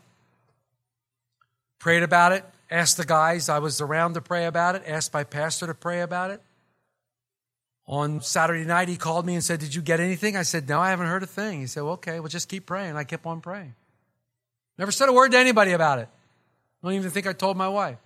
Prayed 1.78 2.02
about 2.02 2.32
it, 2.32 2.44
asked 2.68 2.96
the 2.96 3.04
guys 3.04 3.48
I 3.48 3.60
was 3.60 3.80
around 3.80 4.14
to 4.14 4.20
pray 4.20 4.46
about 4.46 4.74
it, 4.74 4.82
asked 4.88 5.14
my 5.14 5.22
pastor 5.22 5.68
to 5.68 5.74
pray 5.74 6.00
about 6.00 6.32
it. 6.32 6.42
On 7.86 8.20
Saturday 8.20 8.64
night, 8.64 8.88
he 8.88 8.96
called 8.96 9.24
me 9.24 9.34
and 9.34 9.44
said, 9.44 9.60
Did 9.60 9.72
you 9.72 9.80
get 9.80 10.00
anything? 10.00 10.36
I 10.36 10.42
said, 10.42 10.68
No, 10.68 10.80
I 10.80 10.90
haven't 10.90 11.06
heard 11.06 11.22
a 11.22 11.28
thing. 11.28 11.60
He 11.60 11.68
said, 11.68 11.84
well, 11.84 11.92
Okay, 11.92 12.18
well, 12.18 12.28
just 12.28 12.48
keep 12.48 12.66
praying. 12.66 12.96
I 12.96 13.04
kept 13.04 13.24
on 13.24 13.40
praying. 13.40 13.76
Never 14.76 14.90
said 14.90 15.08
a 15.08 15.12
word 15.12 15.30
to 15.30 15.38
anybody 15.38 15.70
about 15.70 16.00
it. 16.00 16.08
I 16.82 16.88
don't 16.88 16.96
even 16.96 17.12
think 17.12 17.28
I 17.28 17.34
told 17.34 17.56
my 17.56 17.68
wife. 17.68 17.98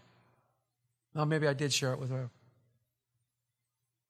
Well, 1.14 1.24
maybe 1.24 1.48
I 1.48 1.54
did 1.54 1.72
share 1.72 1.94
it 1.94 1.98
with 1.98 2.10
her. 2.10 2.28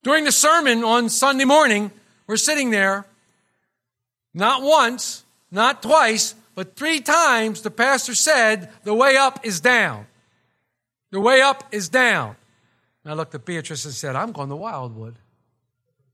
During 0.04 0.24
the 0.24 0.32
sermon 0.32 0.84
on 0.84 1.08
Sunday 1.08 1.46
morning, 1.46 1.90
we're 2.26 2.36
sitting 2.36 2.70
there, 2.70 3.06
not 4.34 4.60
once, 4.62 5.24
not 5.50 5.82
twice, 5.82 6.34
but 6.54 6.76
three 6.76 7.00
times 7.00 7.62
the 7.62 7.70
pastor 7.70 8.14
said, 8.14 8.70
The 8.84 8.94
way 8.94 9.16
up 9.16 9.40
is 9.46 9.60
down. 9.60 10.06
The 11.10 11.20
way 11.20 11.40
up 11.40 11.64
is 11.72 11.88
down. 11.88 12.36
And 13.02 13.12
I 13.12 13.16
looked 13.16 13.34
at 13.34 13.46
Beatrice 13.46 13.86
and 13.86 13.94
said, 13.94 14.14
I'm 14.14 14.32
going 14.32 14.50
to 14.50 14.56
Wildwood. 14.56 15.14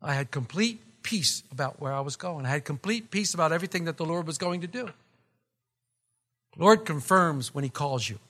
I 0.00 0.14
had 0.14 0.30
complete 0.30 0.80
peace 1.02 1.42
about 1.50 1.80
where 1.80 1.92
I 1.92 2.00
was 2.00 2.14
going. 2.14 2.46
I 2.46 2.50
had 2.50 2.64
complete 2.64 3.10
peace 3.10 3.34
about 3.34 3.50
everything 3.50 3.86
that 3.86 3.96
the 3.96 4.04
Lord 4.06 4.24
was 4.24 4.38
going 4.38 4.60
to 4.60 4.68
do. 4.68 4.88
Lord 6.56 6.84
confirms 6.84 7.52
when 7.52 7.64
He 7.64 7.70
calls 7.70 8.08
you, 8.08 8.20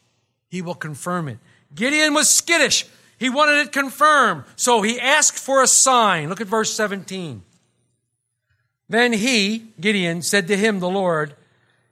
He 0.48 0.62
will 0.62 0.74
confirm 0.74 1.28
it. 1.28 1.38
Gideon 1.74 2.14
was 2.14 2.30
skittish. 2.30 2.86
He 3.20 3.28
wanted 3.28 3.58
it 3.58 3.70
confirmed. 3.70 4.44
So 4.56 4.80
he 4.80 4.98
asked 4.98 5.38
for 5.38 5.62
a 5.62 5.66
sign. 5.66 6.30
Look 6.30 6.40
at 6.40 6.46
verse 6.46 6.72
17. 6.72 7.42
Then 8.88 9.12
he, 9.12 9.66
Gideon, 9.78 10.22
said 10.22 10.48
to 10.48 10.56
him, 10.56 10.80
the 10.80 10.88
Lord, 10.88 11.34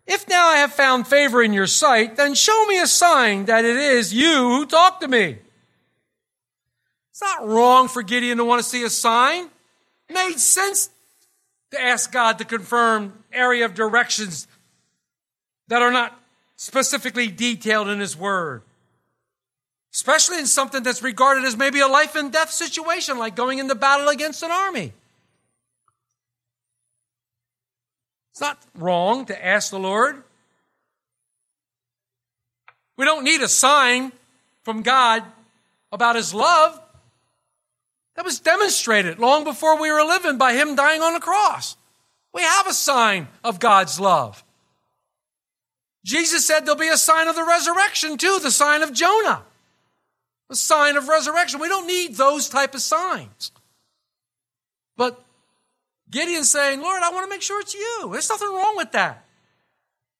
If 0.06 0.26
now 0.26 0.48
I 0.48 0.56
have 0.56 0.72
found 0.72 1.06
favor 1.06 1.42
in 1.42 1.52
your 1.52 1.66
sight, 1.66 2.16
then 2.16 2.34
show 2.34 2.64
me 2.64 2.80
a 2.80 2.86
sign 2.86 3.44
that 3.44 3.66
it 3.66 3.76
is 3.76 4.14
you 4.14 4.48
who 4.48 4.64
talk 4.64 5.00
to 5.00 5.08
me. 5.08 5.36
It's 7.10 7.20
not 7.20 7.46
wrong 7.46 7.88
for 7.88 8.02
Gideon 8.02 8.38
to 8.38 8.44
want 8.46 8.62
to 8.62 8.68
see 8.68 8.82
a 8.82 8.90
sign. 8.90 9.50
It 10.08 10.14
made 10.14 10.38
sense 10.38 10.88
to 11.72 11.80
ask 11.80 12.10
God 12.10 12.38
to 12.38 12.46
confirm 12.46 13.12
area 13.34 13.66
of 13.66 13.74
directions 13.74 14.48
that 15.66 15.82
are 15.82 15.92
not 15.92 16.18
specifically 16.56 17.28
detailed 17.28 17.88
in 17.88 18.00
his 18.00 18.16
word 18.16 18.62
especially 19.94 20.38
in 20.38 20.46
something 20.46 20.82
that's 20.82 21.02
regarded 21.02 21.44
as 21.44 21.56
maybe 21.56 21.80
a 21.80 21.88
life 21.88 22.14
and 22.14 22.32
death 22.32 22.50
situation, 22.50 23.18
like 23.18 23.34
going 23.34 23.58
into 23.58 23.74
battle 23.74 24.08
against 24.08 24.42
an 24.42 24.50
army. 24.50 24.92
It's 28.32 28.40
not 28.40 28.58
wrong 28.74 29.26
to 29.26 29.44
ask 29.46 29.70
the 29.70 29.78
Lord. 29.78 30.22
We 32.96 33.04
don't 33.04 33.24
need 33.24 33.40
a 33.40 33.48
sign 33.48 34.12
from 34.62 34.82
God 34.82 35.24
about 35.90 36.16
His 36.16 36.34
love. 36.34 36.80
That 38.14 38.24
was 38.24 38.40
demonstrated 38.40 39.18
long 39.18 39.44
before 39.44 39.80
we 39.80 39.90
were 39.90 40.02
living 40.02 40.38
by 40.38 40.52
Him 40.52 40.76
dying 40.76 41.02
on 41.02 41.14
the 41.14 41.20
cross. 41.20 41.76
We 42.32 42.42
have 42.42 42.66
a 42.66 42.74
sign 42.74 43.28
of 43.42 43.58
God's 43.58 43.98
love. 43.98 44.44
Jesus 46.04 46.46
said 46.46 46.60
there'll 46.60 46.78
be 46.78 46.88
a 46.88 46.96
sign 46.96 47.28
of 47.28 47.34
the 47.34 47.44
resurrection 47.44 48.16
too, 48.16 48.38
the 48.42 48.50
sign 48.50 48.82
of 48.82 48.92
Jonah 48.92 49.42
a 50.50 50.54
sign 50.54 50.96
of 50.96 51.08
resurrection. 51.08 51.60
We 51.60 51.68
don't 51.68 51.86
need 51.86 52.16
those 52.16 52.48
type 52.48 52.74
of 52.74 52.80
signs. 52.80 53.52
But 54.96 55.22
Gideon's 56.10 56.50
saying, 56.50 56.80
Lord, 56.80 57.02
I 57.02 57.10
want 57.10 57.24
to 57.24 57.30
make 57.30 57.42
sure 57.42 57.60
it's 57.60 57.74
you. 57.74 58.08
There's 58.12 58.28
nothing 58.28 58.48
wrong 58.48 58.76
with 58.76 58.92
that. 58.92 59.24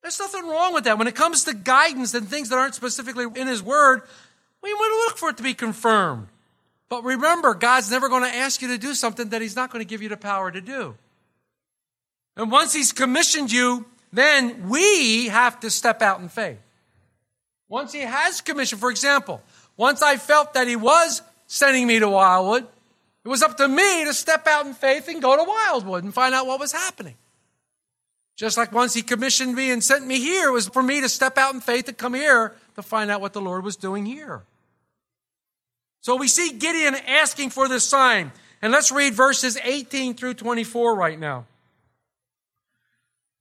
There's 0.03 0.19
nothing 0.19 0.47
wrong 0.47 0.75
with 0.75 0.85
that. 0.85 0.99
When 0.99 1.09
it 1.09 1.15
comes 1.15 1.45
to 1.45 1.55
guidance 1.55 2.15
and 2.15 2.29
things 2.29 2.51
that 2.51 2.57
aren't 2.57 2.75
specifically 2.75 3.27
in 3.35 3.47
His 3.47 3.63
Word, 3.63 4.03
we 4.63 4.73
want 4.73 4.93
to 4.93 5.09
look 5.09 5.19
for 5.19 5.31
it 5.31 5.37
to 5.39 5.43
be 5.43 5.55
confirmed. 5.55 6.29
But 6.89 7.05
remember, 7.05 7.55
God's 7.55 7.91
never 7.91 8.09
going 8.09 8.23
to 8.23 8.35
ask 8.35 8.63
you 8.63 8.69
to 8.69 8.79
do 8.79 8.95
something 8.95 9.31
that 9.31 9.43
He's 9.43 9.57
not 9.57 9.71
going 9.71 9.85
to 9.85 9.89
give 9.89 10.03
you 10.03 10.09
the 10.09 10.17
power 10.17 10.51
to 10.51 10.61
do. 10.61 10.95
And 12.37 12.51
once 12.51 12.73
He's 12.73 12.93
commissioned 12.93 13.51
you, 13.51 13.87
then 14.13 14.69
we 14.69 15.29
have 15.29 15.61
to 15.61 15.71
step 15.71 16.01
out 16.01 16.21
in 16.21 16.29
faith. 16.29 16.59
Once 17.69 17.93
He 17.93 18.01
has 18.01 18.41
commissioned, 18.41 18.81
for 18.81 18.91
example, 18.91 19.43
once 19.79 20.03
I 20.03 20.19
felt 20.19 20.53
that 20.53 20.69
He 20.69 20.77
was 20.77 21.23
sending 21.47 21.87
me 21.87 21.99
to 21.99 22.09
Wildwood, 22.11 22.67
it 23.25 23.29
was 23.29 23.43
up 23.43 23.57
to 23.57 23.67
me 23.67 24.05
to 24.05 24.13
step 24.13 24.47
out 24.47 24.67
in 24.67 24.75
faith 24.75 25.09
and 25.09 25.23
go 25.23 25.37
to 25.37 25.43
Wildwood 25.43 26.05
and 26.05 26.13
find 26.13 26.35
out 26.35 26.47
what 26.47 26.61
was 26.61 26.73
happening. 26.73 27.15
Just 28.37 28.59
like 28.59 28.73
once 28.73 28.93
He 28.93 29.01
commissioned 29.01 29.55
me 29.55 29.71
and 29.71 29.83
sent 29.83 30.07
me 30.07 30.19
here, 30.19 30.49
it 30.49 30.53
was 30.53 30.69
for 30.69 30.83
me 30.83 31.01
to 31.01 31.09
step 31.09 31.39
out 31.39 31.55
in 31.55 31.61
faith 31.61 31.87
to 31.87 31.95
come 31.95 32.13
here 32.13 32.55
to 32.75 32.83
find 32.83 33.11
out 33.11 33.23
what 33.23 33.33
the 33.33 33.41
Lord 33.41 33.65
was 33.65 33.77
doing 33.77 34.05
here. 34.05 34.43
So 36.01 36.17
we 36.17 36.29
see 36.29 36.53
Gideon 36.53 36.95
asking 36.95 37.51
for 37.51 37.69
this 37.69 37.89
sign. 37.89 38.33
And 38.61 38.73
let's 38.73 38.91
read 38.91 39.15
verses 39.15 39.57
18 39.63 40.15
through 40.15 40.35
24 40.35 40.97
right 40.97 41.19
now. 41.19 41.47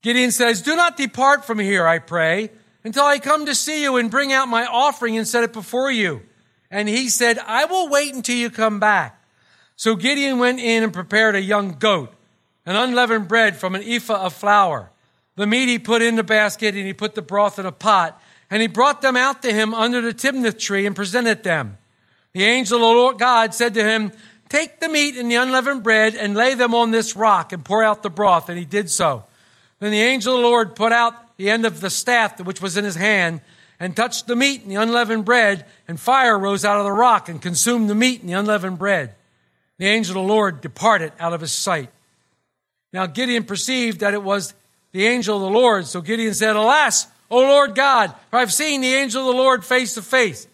Gideon 0.03 0.31
says, 0.31 0.61
Do 0.61 0.75
not 0.75 0.97
depart 0.97 1.45
from 1.45 1.59
here, 1.59 1.87
I 1.87 1.99
pray, 1.99 2.51
until 2.87 3.03
I 3.03 3.19
come 3.19 3.45
to 3.47 3.53
see 3.53 3.83
you 3.83 3.97
and 3.97 4.09
bring 4.09 4.31
out 4.31 4.47
my 4.47 4.65
offering 4.65 5.17
and 5.17 5.27
set 5.27 5.43
it 5.43 5.51
before 5.51 5.91
you. 5.91 6.21
And 6.71 6.87
he 6.87 7.09
said, 7.09 7.37
I 7.37 7.65
will 7.65 7.89
wait 7.89 8.15
until 8.15 8.37
you 8.37 8.49
come 8.49 8.79
back. 8.79 9.21
So 9.75 9.97
Gideon 9.97 10.39
went 10.39 10.61
in 10.61 10.83
and 10.83 10.93
prepared 10.93 11.35
a 11.35 11.41
young 11.41 11.73
goat, 11.73 12.13
an 12.65 12.77
unleavened 12.77 13.27
bread 13.27 13.57
from 13.57 13.75
an 13.75 13.83
ephah 13.83 14.25
of 14.25 14.33
flour. 14.33 14.89
The 15.35 15.45
meat 15.45 15.67
he 15.67 15.79
put 15.79 16.01
in 16.01 16.15
the 16.15 16.23
basket 16.23 16.75
and 16.75 16.87
he 16.87 16.93
put 16.93 17.13
the 17.13 17.21
broth 17.21 17.59
in 17.59 17.65
a 17.65 17.73
pot. 17.73 18.21
And 18.49 18.61
he 18.61 18.69
brought 18.69 19.01
them 19.01 19.17
out 19.17 19.41
to 19.41 19.51
him 19.51 19.73
under 19.73 19.99
the 19.99 20.13
terebinth 20.13 20.57
tree 20.57 20.85
and 20.85 20.95
presented 20.95 21.43
them. 21.43 21.77
The 22.31 22.45
angel 22.45 22.77
of 22.77 22.81
the 22.83 22.87
Lord 22.87 23.19
God 23.19 23.53
said 23.53 23.73
to 23.73 23.83
him, 23.83 24.13
Take 24.47 24.79
the 24.79 24.87
meat 24.87 25.17
and 25.17 25.29
the 25.29 25.35
unleavened 25.35 25.83
bread 25.83 26.15
and 26.15 26.35
lay 26.37 26.53
them 26.53 26.73
on 26.73 26.91
this 26.91 27.17
rock 27.17 27.51
and 27.51 27.65
pour 27.65 27.83
out 27.83 28.01
the 28.01 28.09
broth. 28.09 28.47
And 28.47 28.57
he 28.57 28.63
did 28.63 28.89
so. 28.89 29.25
Then 29.79 29.91
the 29.91 30.01
angel 30.01 30.37
of 30.37 30.41
the 30.41 30.47
Lord 30.47 30.73
put 30.73 30.93
out 30.93 31.26
the 31.37 31.49
end 31.49 31.65
of 31.65 31.81
the 31.81 31.89
staff 31.89 32.39
which 32.41 32.61
was 32.61 32.77
in 32.77 32.83
his 32.83 32.95
hand 32.95 33.41
and 33.79 33.95
touched 33.95 34.27
the 34.27 34.35
meat 34.35 34.63
and 34.63 34.71
the 34.71 34.81
unleavened 34.81 35.23
bread, 35.23 35.65
and 35.87 35.99
fire 35.99 36.37
rose 36.37 36.65
out 36.65 36.79
of 36.79 36.83
the 36.83 36.91
rock 36.91 37.29
and 37.29 37.41
consumed 37.41 37.89
the 37.89 37.95
meat 37.95 38.21
and 38.21 38.29
the 38.29 38.33
unleavened 38.33 38.79
bread. 38.79 39.13
The 39.77 39.85
angel 39.85 40.17
of 40.17 40.27
the 40.27 40.33
Lord 40.33 40.61
departed 40.61 41.13
out 41.19 41.33
of 41.33 41.41
his 41.41 41.51
sight. 41.51 41.89
Now 42.91 43.05
Gideon 43.05 43.43
perceived 43.43 43.99
that 43.99 44.15
it 44.15 44.23
was 44.23 44.55
the 44.91 45.05
angel 45.05 45.35
of 45.35 45.43
the 45.43 45.59
Lord, 45.59 45.85
so 45.85 46.01
Gideon 46.01 46.33
said, 46.33 46.55
Alas, 46.55 47.07
O 47.29 47.39
Lord 47.39 47.75
God, 47.75 48.15
for 48.31 48.39
I've 48.39 48.53
seen 48.53 48.81
the 48.81 48.95
angel 48.95 49.29
of 49.29 49.35
the 49.35 49.41
Lord 49.41 49.63
face 49.63 49.93
to 49.93 50.01
face. 50.01 50.47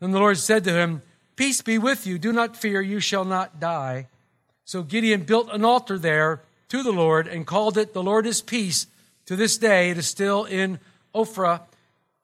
Then 0.00 0.10
the 0.10 0.18
Lord 0.18 0.36
said 0.36 0.64
to 0.64 0.72
him, 0.72 1.02
Peace 1.36 1.62
be 1.62 1.78
with 1.78 2.06
you, 2.06 2.18
do 2.18 2.32
not 2.32 2.56
fear, 2.56 2.82
you 2.82 3.00
shall 3.00 3.24
not 3.24 3.60
die. 3.60 4.08
So 4.66 4.82
Gideon 4.82 5.22
built 5.22 5.48
an 5.50 5.64
altar 5.64 5.98
there 5.98 6.42
to 6.68 6.82
the 6.82 6.92
Lord 6.92 7.26
and 7.26 7.46
called 7.46 7.78
it, 7.78 7.94
The 7.94 8.02
Lord 8.02 8.26
is 8.26 8.42
Peace. 8.42 8.86
To 9.30 9.36
this 9.36 9.58
day, 9.58 9.90
it 9.90 9.96
is 9.96 10.08
still 10.08 10.44
in 10.44 10.80
Ophrah 11.14 11.60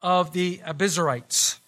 of 0.02 0.32
the 0.32 0.58
Abiezrites. 0.66 1.60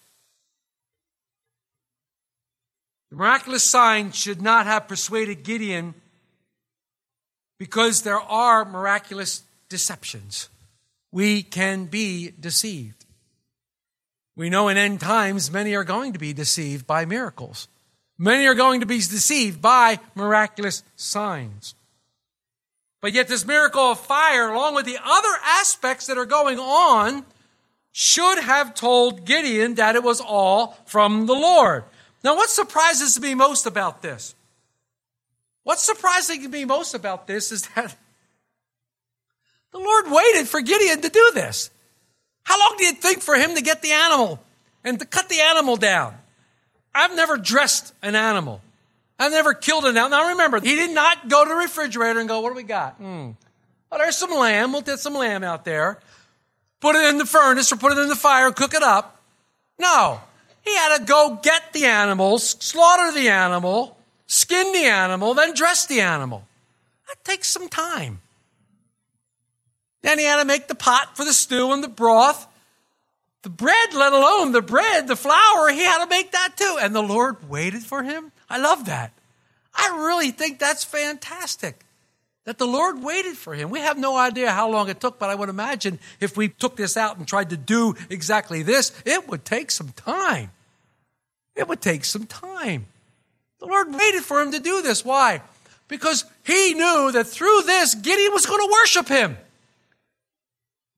The 3.09 3.15
miraculous 3.15 3.63
sign 3.63 4.11
should 4.11 4.41
not 4.41 4.65
have 4.65 4.89
persuaded 4.89 5.43
Gideon 5.43 5.93
because 7.57 8.01
there 8.01 8.19
are 8.19 8.65
miraculous 8.65 9.43
deceptions. 9.69 10.49
We 11.09 11.43
can 11.43 11.85
be 11.85 12.33
deceived. 12.37 13.05
We 14.35 14.49
know 14.49 14.67
in 14.67 14.75
end 14.75 14.99
times 14.99 15.49
many 15.49 15.73
are 15.73 15.85
going 15.85 16.11
to 16.11 16.19
be 16.19 16.33
deceived 16.33 16.85
by 16.85 17.05
miracles. 17.05 17.69
Many 18.17 18.45
are 18.45 18.55
going 18.55 18.81
to 18.81 18.85
be 18.85 18.97
deceived 18.97 19.61
by 19.61 19.99
miraculous 20.15 20.83
signs. 20.97 21.75
But 23.01 23.13
yet, 23.13 23.27
this 23.27 23.45
miracle 23.45 23.91
of 23.91 23.99
fire, 23.99 24.49
along 24.49 24.75
with 24.75 24.85
the 24.85 24.97
other 25.03 25.35
aspects 25.43 26.07
that 26.07 26.17
are 26.17 26.25
going 26.25 26.59
on, 26.59 27.25
should 27.91 28.39
have 28.39 28.75
told 28.75 29.25
Gideon 29.25 29.75
that 29.75 29.95
it 29.95 30.03
was 30.03 30.21
all 30.21 30.77
from 30.85 31.25
the 31.25 31.33
Lord. 31.33 31.85
Now, 32.23 32.35
what 32.35 32.49
surprises 32.49 33.19
me 33.19 33.33
most 33.33 33.65
about 33.65 34.01
this? 34.01 34.35
What's 35.63 35.83
surprising 35.83 36.49
me 36.49 36.65
most 36.65 36.93
about 36.93 37.27
this 37.27 37.51
is 37.51 37.67
that 37.75 37.95
the 39.71 39.79
Lord 39.79 40.05
waited 40.07 40.47
for 40.47 40.61
Gideon 40.61 41.01
to 41.01 41.09
do 41.09 41.31
this. 41.33 41.71
How 42.43 42.59
long 42.59 42.75
do 42.77 42.85
you 42.85 42.93
think 42.93 43.21
for 43.21 43.35
him 43.35 43.55
to 43.55 43.61
get 43.61 43.81
the 43.81 43.91
animal 43.91 44.39
and 44.83 44.99
to 44.99 45.05
cut 45.05 45.29
the 45.29 45.39
animal 45.39 45.75
down? 45.75 46.15
I've 46.93 47.15
never 47.15 47.37
dressed 47.37 47.93
an 48.01 48.15
animal. 48.15 48.61
I've 49.19 49.31
never 49.31 49.53
killed 49.53 49.83
an 49.83 49.97
animal. 49.97 50.17
Now 50.17 50.29
remember, 50.29 50.61
he 50.61 50.75
did 50.75 50.91
not 50.91 51.27
go 51.27 51.43
to 51.43 51.49
the 51.49 51.55
refrigerator 51.55 52.19
and 52.19 52.29
go, 52.29 52.39
what 52.39 52.49
do 52.49 52.55
we 52.55 52.63
got? 52.63 52.93
Hmm. 52.95 53.31
Oh, 53.91 53.97
there's 53.97 54.15
some 54.15 54.31
lamb. 54.31 54.71
We'll 54.71 54.81
get 54.81 54.99
some 54.99 55.13
lamb 55.13 55.43
out 55.43 55.65
there. 55.65 55.99
Put 56.79 56.95
it 56.95 57.09
in 57.09 57.17
the 57.17 57.25
furnace 57.25 57.71
or 57.71 57.75
put 57.75 57.91
it 57.91 57.97
in 57.97 58.07
the 58.07 58.15
fire 58.15 58.47
and 58.47 58.55
cook 58.55 58.73
it 58.73 58.83
up. 58.83 59.21
No. 59.77 60.21
He 60.61 60.73
had 60.73 60.97
to 60.97 61.03
go 61.03 61.39
get 61.41 61.73
the 61.73 61.85
animals, 61.85 62.55
slaughter 62.59 63.11
the 63.11 63.29
animal, 63.29 63.97
skin 64.27 64.71
the 64.71 64.85
animal, 64.85 65.33
then 65.33 65.53
dress 65.53 65.85
the 65.85 66.01
animal. 66.01 66.45
That 67.07 67.23
takes 67.25 67.49
some 67.49 67.67
time. 67.67 68.21
Then 70.01 70.19
he 70.19 70.25
had 70.25 70.37
to 70.37 70.45
make 70.45 70.67
the 70.67 70.75
pot 70.75 71.17
for 71.17 71.25
the 71.25 71.33
stew 71.33 71.73
and 71.73 71.83
the 71.83 71.89
broth. 71.89 72.47
The 73.41 73.49
bread, 73.49 73.93
let 73.93 74.13
alone 74.13 74.51
the 74.51 74.61
bread, 74.61 75.07
the 75.07 75.15
flour, 75.15 75.69
he 75.69 75.79
had 75.79 76.03
to 76.03 76.09
make 76.09 76.31
that 76.31 76.55
too. 76.55 76.77
And 76.79 76.95
the 76.95 77.01
Lord 77.01 77.49
waited 77.49 77.83
for 77.83 78.03
him. 78.03 78.31
I 78.49 78.57
love 78.57 78.85
that. 78.85 79.11
I 79.73 80.05
really 80.07 80.31
think 80.31 80.59
that's 80.59 80.83
fantastic 80.83 81.85
that 82.45 82.57
the 82.57 82.65
Lord 82.65 83.03
waited 83.03 83.37
for 83.37 83.53
him. 83.53 83.69
We 83.69 83.79
have 83.79 83.97
no 83.97 84.17
idea 84.17 84.51
how 84.51 84.71
long 84.71 84.89
it 84.89 84.99
took, 84.99 85.19
but 85.19 85.29
I 85.29 85.35
would 85.35 85.49
imagine 85.49 85.99
if 86.19 86.35
we 86.35 86.47
took 86.47 86.75
this 86.75 86.97
out 86.97 87.17
and 87.17 87.27
tried 87.27 87.51
to 87.51 87.57
do 87.57 87.95
exactly 88.09 88.63
this, 88.63 88.91
it 89.05 89.27
would 89.27 89.45
take 89.45 89.69
some 89.69 89.89
time. 89.89 90.51
It 91.55 91.67
would 91.67 91.81
take 91.81 92.05
some 92.05 92.25
time. 92.25 92.87
The 93.59 93.67
Lord 93.67 93.93
waited 93.93 94.23
for 94.23 94.41
him 94.41 94.51
to 94.53 94.59
do 94.59 94.81
this. 94.81 95.05
Why? 95.05 95.41
Because 95.87 96.25
he 96.43 96.73
knew 96.73 97.11
that 97.11 97.27
through 97.27 97.61
this, 97.65 97.93
Gideon 97.95 98.31
was 98.31 98.45
going 98.45 98.65
to 98.65 98.71
worship 98.71 99.07
him. 99.07 99.37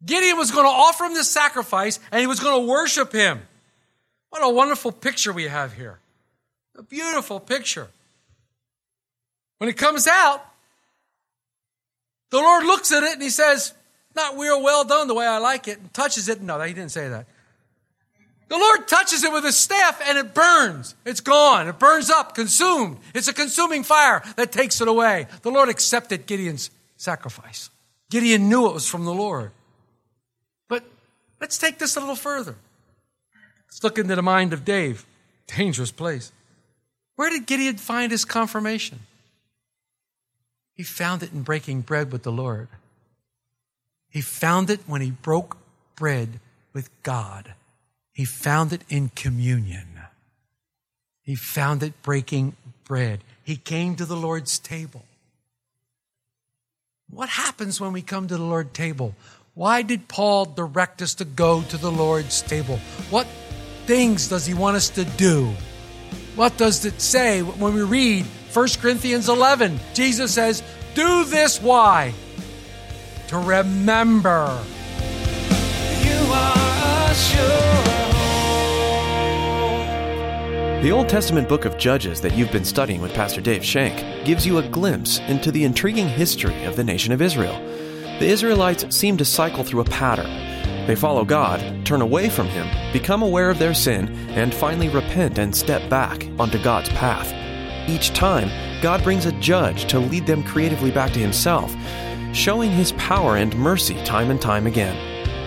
Gideon 0.05 0.37
was 0.37 0.51
going 0.51 0.65
to 0.65 0.69
offer 0.69 1.05
him 1.05 1.13
this 1.13 1.29
sacrifice 1.29 1.99
and 2.11 2.21
he 2.21 2.27
was 2.27 2.39
going 2.39 2.61
to 2.61 2.71
worship 2.71 3.11
him. 3.11 3.41
What 4.29 4.43
a 4.43 4.49
wonderful 4.49 4.91
picture 4.91 5.33
we 5.33 5.45
have 5.45 5.73
here. 5.73 5.99
A 6.77 6.83
beautiful 6.83 7.39
picture. 7.39 7.87
When 9.57 9.69
it 9.69 9.77
comes 9.77 10.07
out, 10.07 10.43
the 12.29 12.37
Lord 12.37 12.65
looks 12.65 12.91
at 12.91 13.03
it 13.03 13.13
and 13.13 13.21
he 13.21 13.29
says, 13.29 13.73
Not 14.15 14.37
we 14.37 14.47
are 14.47 14.61
well 14.61 14.83
done 14.83 15.07
the 15.07 15.13
way 15.13 15.27
I 15.27 15.37
like 15.37 15.67
it, 15.67 15.79
and 15.79 15.93
touches 15.93 16.29
it. 16.29 16.41
No, 16.41 16.59
he 16.61 16.73
didn't 16.73 16.91
say 16.91 17.09
that. 17.09 17.27
The 18.51 18.57
Lord 18.57 18.85
touches 18.85 19.23
it 19.23 19.31
with 19.31 19.45
his 19.45 19.55
staff 19.55 20.01
and 20.05 20.17
it 20.17 20.33
burns. 20.33 20.95
It's 21.05 21.21
gone. 21.21 21.69
It 21.69 21.79
burns 21.79 22.09
up, 22.09 22.35
consumed. 22.35 22.97
It's 23.15 23.29
a 23.29 23.33
consuming 23.33 23.83
fire 23.83 24.21
that 24.35 24.51
takes 24.51 24.81
it 24.81 24.89
away. 24.89 25.27
The 25.41 25.51
Lord 25.51 25.69
accepted 25.69 26.25
Gideon's 26.25 26.69
sacrifice. 26.97 27.69
Gideon 28.09 28.49
knew 28.49 28.67
it 28.67 28.73
was 28.73 28.89
from 28.89 29.05
the 29.05 29.13
Lord. 29.13 29.51
But 30.67 30.83
let's 31.39 31.57
take 31.57 31.79
this 31.79 31.95
a 31.95 32.01
little 32.01 32.15
further. 32.15 32.55
Let's 33.67 33.81
look 33.85 33.97
into 33.97 34.17
the 34.17 34.21
mind 34.21 34.51
of 34.51 34.65
Dave. 34.65 35.05
Dangerous 35.47 35.91
place. 35.91 36.33
Where 37.21 37.29
did 37.29 37.45
Gideon 37.45 37.77
find 37.77 38.11
his 38.11 38.25
confirmation? 38.25 39.01
He 40.73 40.81
found 40.81 41.21
it 41.21 41.31
in 41.31 41.43
breaking 41.43 41.81
bread 41.81 42.11
with 42.11 42.23
the 42.23 42.31
Lord. 42.31 42.67
He 44.09 44.21
found 44.21 44.71
it 44.71 44.79
when 44.87 45.01
he 45.01 45.11
broke 45.11 45.57
bread 45.95 46.39
with 46.73 46.89
God. 47.03 47.53
He 48.11 48.25
found 48.25 48.73
it 48.73 48.81
in 48.89 49.09
communion. 49.09 49.99
He 51.21 51.35
found 51.35 51.83
it 51.83 52.01
breaking 52.01 52.55
bread. 52.85 53.19
He 53.43 53.55
came 53.55 53.95
to 53.97 54.05
the 54.07 54.17
Lord's 54.17 54.57
table. 54.57 55.05
What 57.07 57.29
happens 57.29 57.79
when 57.79 57.93
we 57.93 58.01
come 58.01 58.29
to 58.29 58.37
the 58.37 58.43
Lord's 58.43 58.73
table? 58.73 59.13
Why 59.53 59.83
did 59.83 60.07
Paul 60.07 60.45
direct 60.45 61.03
us 61.03 61.13
to 61.13 61.25
go 61.25 61.61
to 61.61 61.77
the 61.77 61.91
Lord's 61.91 62.41
table? 62.41 62.77
What 63.11 63.27
things 63.85 64.27
does 64.27 64.47
he 64.47 64.55
want 64.55 64.75
us 64.75 64.89
to 64.89 65.05
do? 65.05 65.53
What 66.35 66.57
does 66.57 66.85
it 66.85 67.01
say 67.01 67.41
when 67.41 67.73
we 67.73 67.81
read 67.81 68.25
1 68.53 68.67
Corinthians 68.79 69.27
11? 69.27 69.79
Jesus 69.93 70.33
says, 70.33 70.63
Do 70.95 71.25
this 71.25 71.61
why? 71.61 72.13
To 73.27 73.37
remember. 73.37 74.63
You 76.03 76.19
are 76.33 77.11
a 77.11 77.13
sure 77.13 77.81
The 80.81 80.91
Old 80.91 81.09
Testament 81.09 81.49
book 81.49 81.65
of 81.65 81.77
Judges 81.77 82.21
that 82.21 82.33
you've 82.35 82.51
been 82.51 82.65
studying 82.65 83.01
with 83.01 83.13
Pastor 83.13 83.41
Dave 83.41 83.63
Shank 83.63 84.25
gives 84.25 84.47
you 84.47 84.57
a 84.57 84.67
glimpse 84.67 85.19
into 85.27 85.51
the 85.51 85.63
intriguing 85.63 86.07
history 86.07 86.63
of 86.63 86.75
the 86.75 86.83
nation 86.83 87.13
of 87.13 87.21
Israel. 87.21 87.59
The 88.19 88.27
Israelites 88.27 88.95
seem 88.95 89.17
to 89.17 89.25
cycle 89.25 89.63
through 89.63 89.81
a 89.81 89.85
pattern. 89.85 90.50
They 90.87 90.95
follow 90.95 91.23
God, 91.23 91.85
turn 91.85 92.01
away 92.01 92.29
from 92.29 92.47
Him, 92.47 92.67
become 92.91 93.21
aware 93.21 93.49
of 93.49 93.59
their 93.59 93.73
sin, 93.73 94.09
and 94.31 94.53
finally 94.53 94.89
repent 94.89 95.37
and 95.37 95.55
step 95.55 95.89
back 95.89 96.27
onto 96.39 96.61
God's 96.61 96.89
path. 96.89 97.31
Each 97.87 98.11
time, 98.13 98.49
God 98.81 99.03
brings 99.03 99.25
a 99.25 99.31
judge 99.33 99.85
to 99.85 99.99
lead 99.99 100.25
them 100.25 100.43
creatively 100.43 100.91
back 100.91 101.11
to 101.13 101.19
Himself, 101.19 101.75
showing 102.33 102.71
His 102.71 102.93
power 102.93 103.37
and 103.37 103.55
mercy 103.55 104.01
time 104.03 104.31
and 104.31 104.41
time 104.41 104.65
again. 104.65 104.95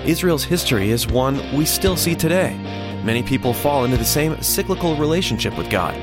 Israel's 0.06 0.44
history 0.44 0.90
is 0.90 1.06
one 1.06 1.40
we 1.56 1.64
still 1.64 1.96
see 1.96 2.14
today. 2.14 2.56
Many 3.04 3.22
people 3.22 3.52
fall 3.52 3.84
into 3.84 3.96
the 3.96 4.04
same 4.04 4.40
cyclical 4.42 4.96
relationship 4.96 5.56
with 5.58 5.70
God. 5.70 5.94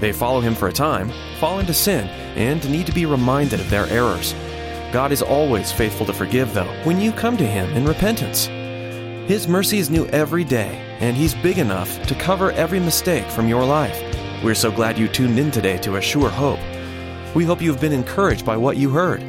They 0.00 0.12
follow 0.12 0.40
Him 0.40 0.54
for 0.54 0.68
a 0.68 0.72
time, 0.72 1.12
fall 1.38 1.60
into 1.60 1.74
sin, 1.74 2.08
and 2.36 2.68
need 2.68 2.86
to 2.86 2.92
be 2.92 3.06
reminded 3.06 3.60
of 3.60 3.70
their 3.70 3.86
errors. 3.86 4.34
God 4.92 5.12
is 5.12 5.22
always 5.22 5.70
faithful 5.70 6.04
to 6.06 6.12
forgive, 6.12 6.52
though, 6.52 6.72
when 6.84 7.00
you 7.00 7.12
come 7.12 7.36
to 7.36 7.46
Him 7.46 7.70
in 7.70 7.86
repentance. 7.86 8.48
His 9.32 9.48
mercy 9.48 9.78
is 9.78 9.88
new 9.88 10.04
every 10.08 10.44
day, 10.44 10.76
and 11.00 11.16
He's 11.16 11.34
big 11.34 11.56
enough 11.56 12.06
to 12.06 12.14
cover 12.14 12.52
every 12.52 12.78
mistake 12.78 13.24
from 13.30 13.48
your 13.48 13.64
life. 13.64 13.98
We're 14.44 14.54
so 14.54 14.70
glad 14.70 14.98
you 14.98 15.08
tuned 15.08 15.38
in 15.38 15.50
today 15.50 15.78
to 15.78 15.96
A 15.96 16.02
Sure 16.02 16.28
Hope. 16.28 16.60
We 17.34 17.46
hope 17.46 17.62
you've 17.62 17.80
been 17.80 17.94
encouraged 17.94 18.44
by 18.44 18.58
what 18.58 18.76
you 18.76 18.90
heard. 18.90 19.22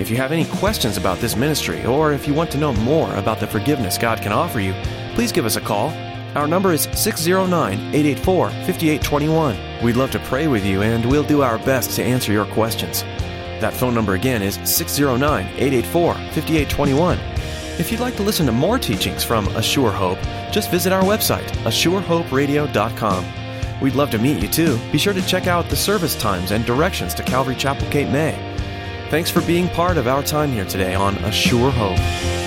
If 0.00 0.08
you 0.08 0.16
have 0.16 0.32
any 0.32 0.46
questions 0.46 0.96
about 0.96 1.18
this 1.18 1.36
ministry, 1.36 1.84
or 1.84 2.14
if 2.14 2.26
you 2.26 2.32
want 2.32 2.50
to 2.52 2.58
know 2.58 2.72
more 2.72 3.14
about 3.16 3.38
the 3.38 3.46
forgiveness 3.46 3.98
God 3.98 4.22
can 4.22 4.32
offer 4.32 4.60
you, 4.60 4.72
please 5.14 5.30
give 5.30 5.44
us 5.44 5.56
a 5.56 5.60
call. 5.60 5.90
Our 6.34 6.48
number 6.48 6.72
is 6.72 6.88
609 6.94 7.74
884 7.74 8.48
5821. 8.48 9.84
We'd 9.84 9.94
love 9.94 10.10
to 10.12 10.20
pray 10.20 10.46
with 10.46 10.64
you, 10.64 10.80
and 10.80 11.04
we'll 11.04 11.22
do 11.22 11.42
our 11.42 11.58
best 11.58 11.90
to 11.96 12.02
answer 12.02 12.32
your 12.32 12.46
questions. 12.46 13.02
That 13.60 13.74
phone 13.74 13.94
number 13.94 14.14
again 14.14 14.40
is 14.40 14.54
609 14.64 15.44
884 15.48 16.14
5821. 16.14 17.39
If 17.80 17.90
you'd 17.90 18.00
like 18.02 18.16
to 18.16 18.22
listen 18.22 18.44
to 18.44 18.52
more 18.52 18.78
teachings 18.78 19.24
from 19.24 19.48
A 19.56 19.62
Sure 19.62 19.90
Hope, 19.90 20.18
just 20.52 20.70
visit 20.70 20.92
our 20.92 21.02
website, 21.02 21.48
AssureHoperadio.com. 21.64 23.24
We'd 23.80 23.94
love 23.94 24.10
to 24.10 24.18
meet 24.18 24.42
you 24.42 24.48
too. 24.48 24.78
Be 24.92 24.98
sure 24.98 25.14
to 25.14 25.26
check 25.26 25.46
out 25.46 25.70
the 25.70 25.76
service 25.76 26.14
times 26.14 26.50
and 26.50 26.66
directions 26.66 27.14
to 27.14 27.22
Calvary 27.22 27.56
Chapel 27.56 27.88
Cape 27.88 28.10
May. 28.10 28.36
Thanks 29.08 29.30
for 29.30 29.40
being 29.40 29.66
part 29.70 29.96
of 29.96 30.08
our 30.08 30.22
time 30.22 30.52
here 30.52 30.66
today 30.66 30.94
on 30.94 31.16
A 31.24 31.32
Sure 31.32 31.70
Hope. 31.70 32.39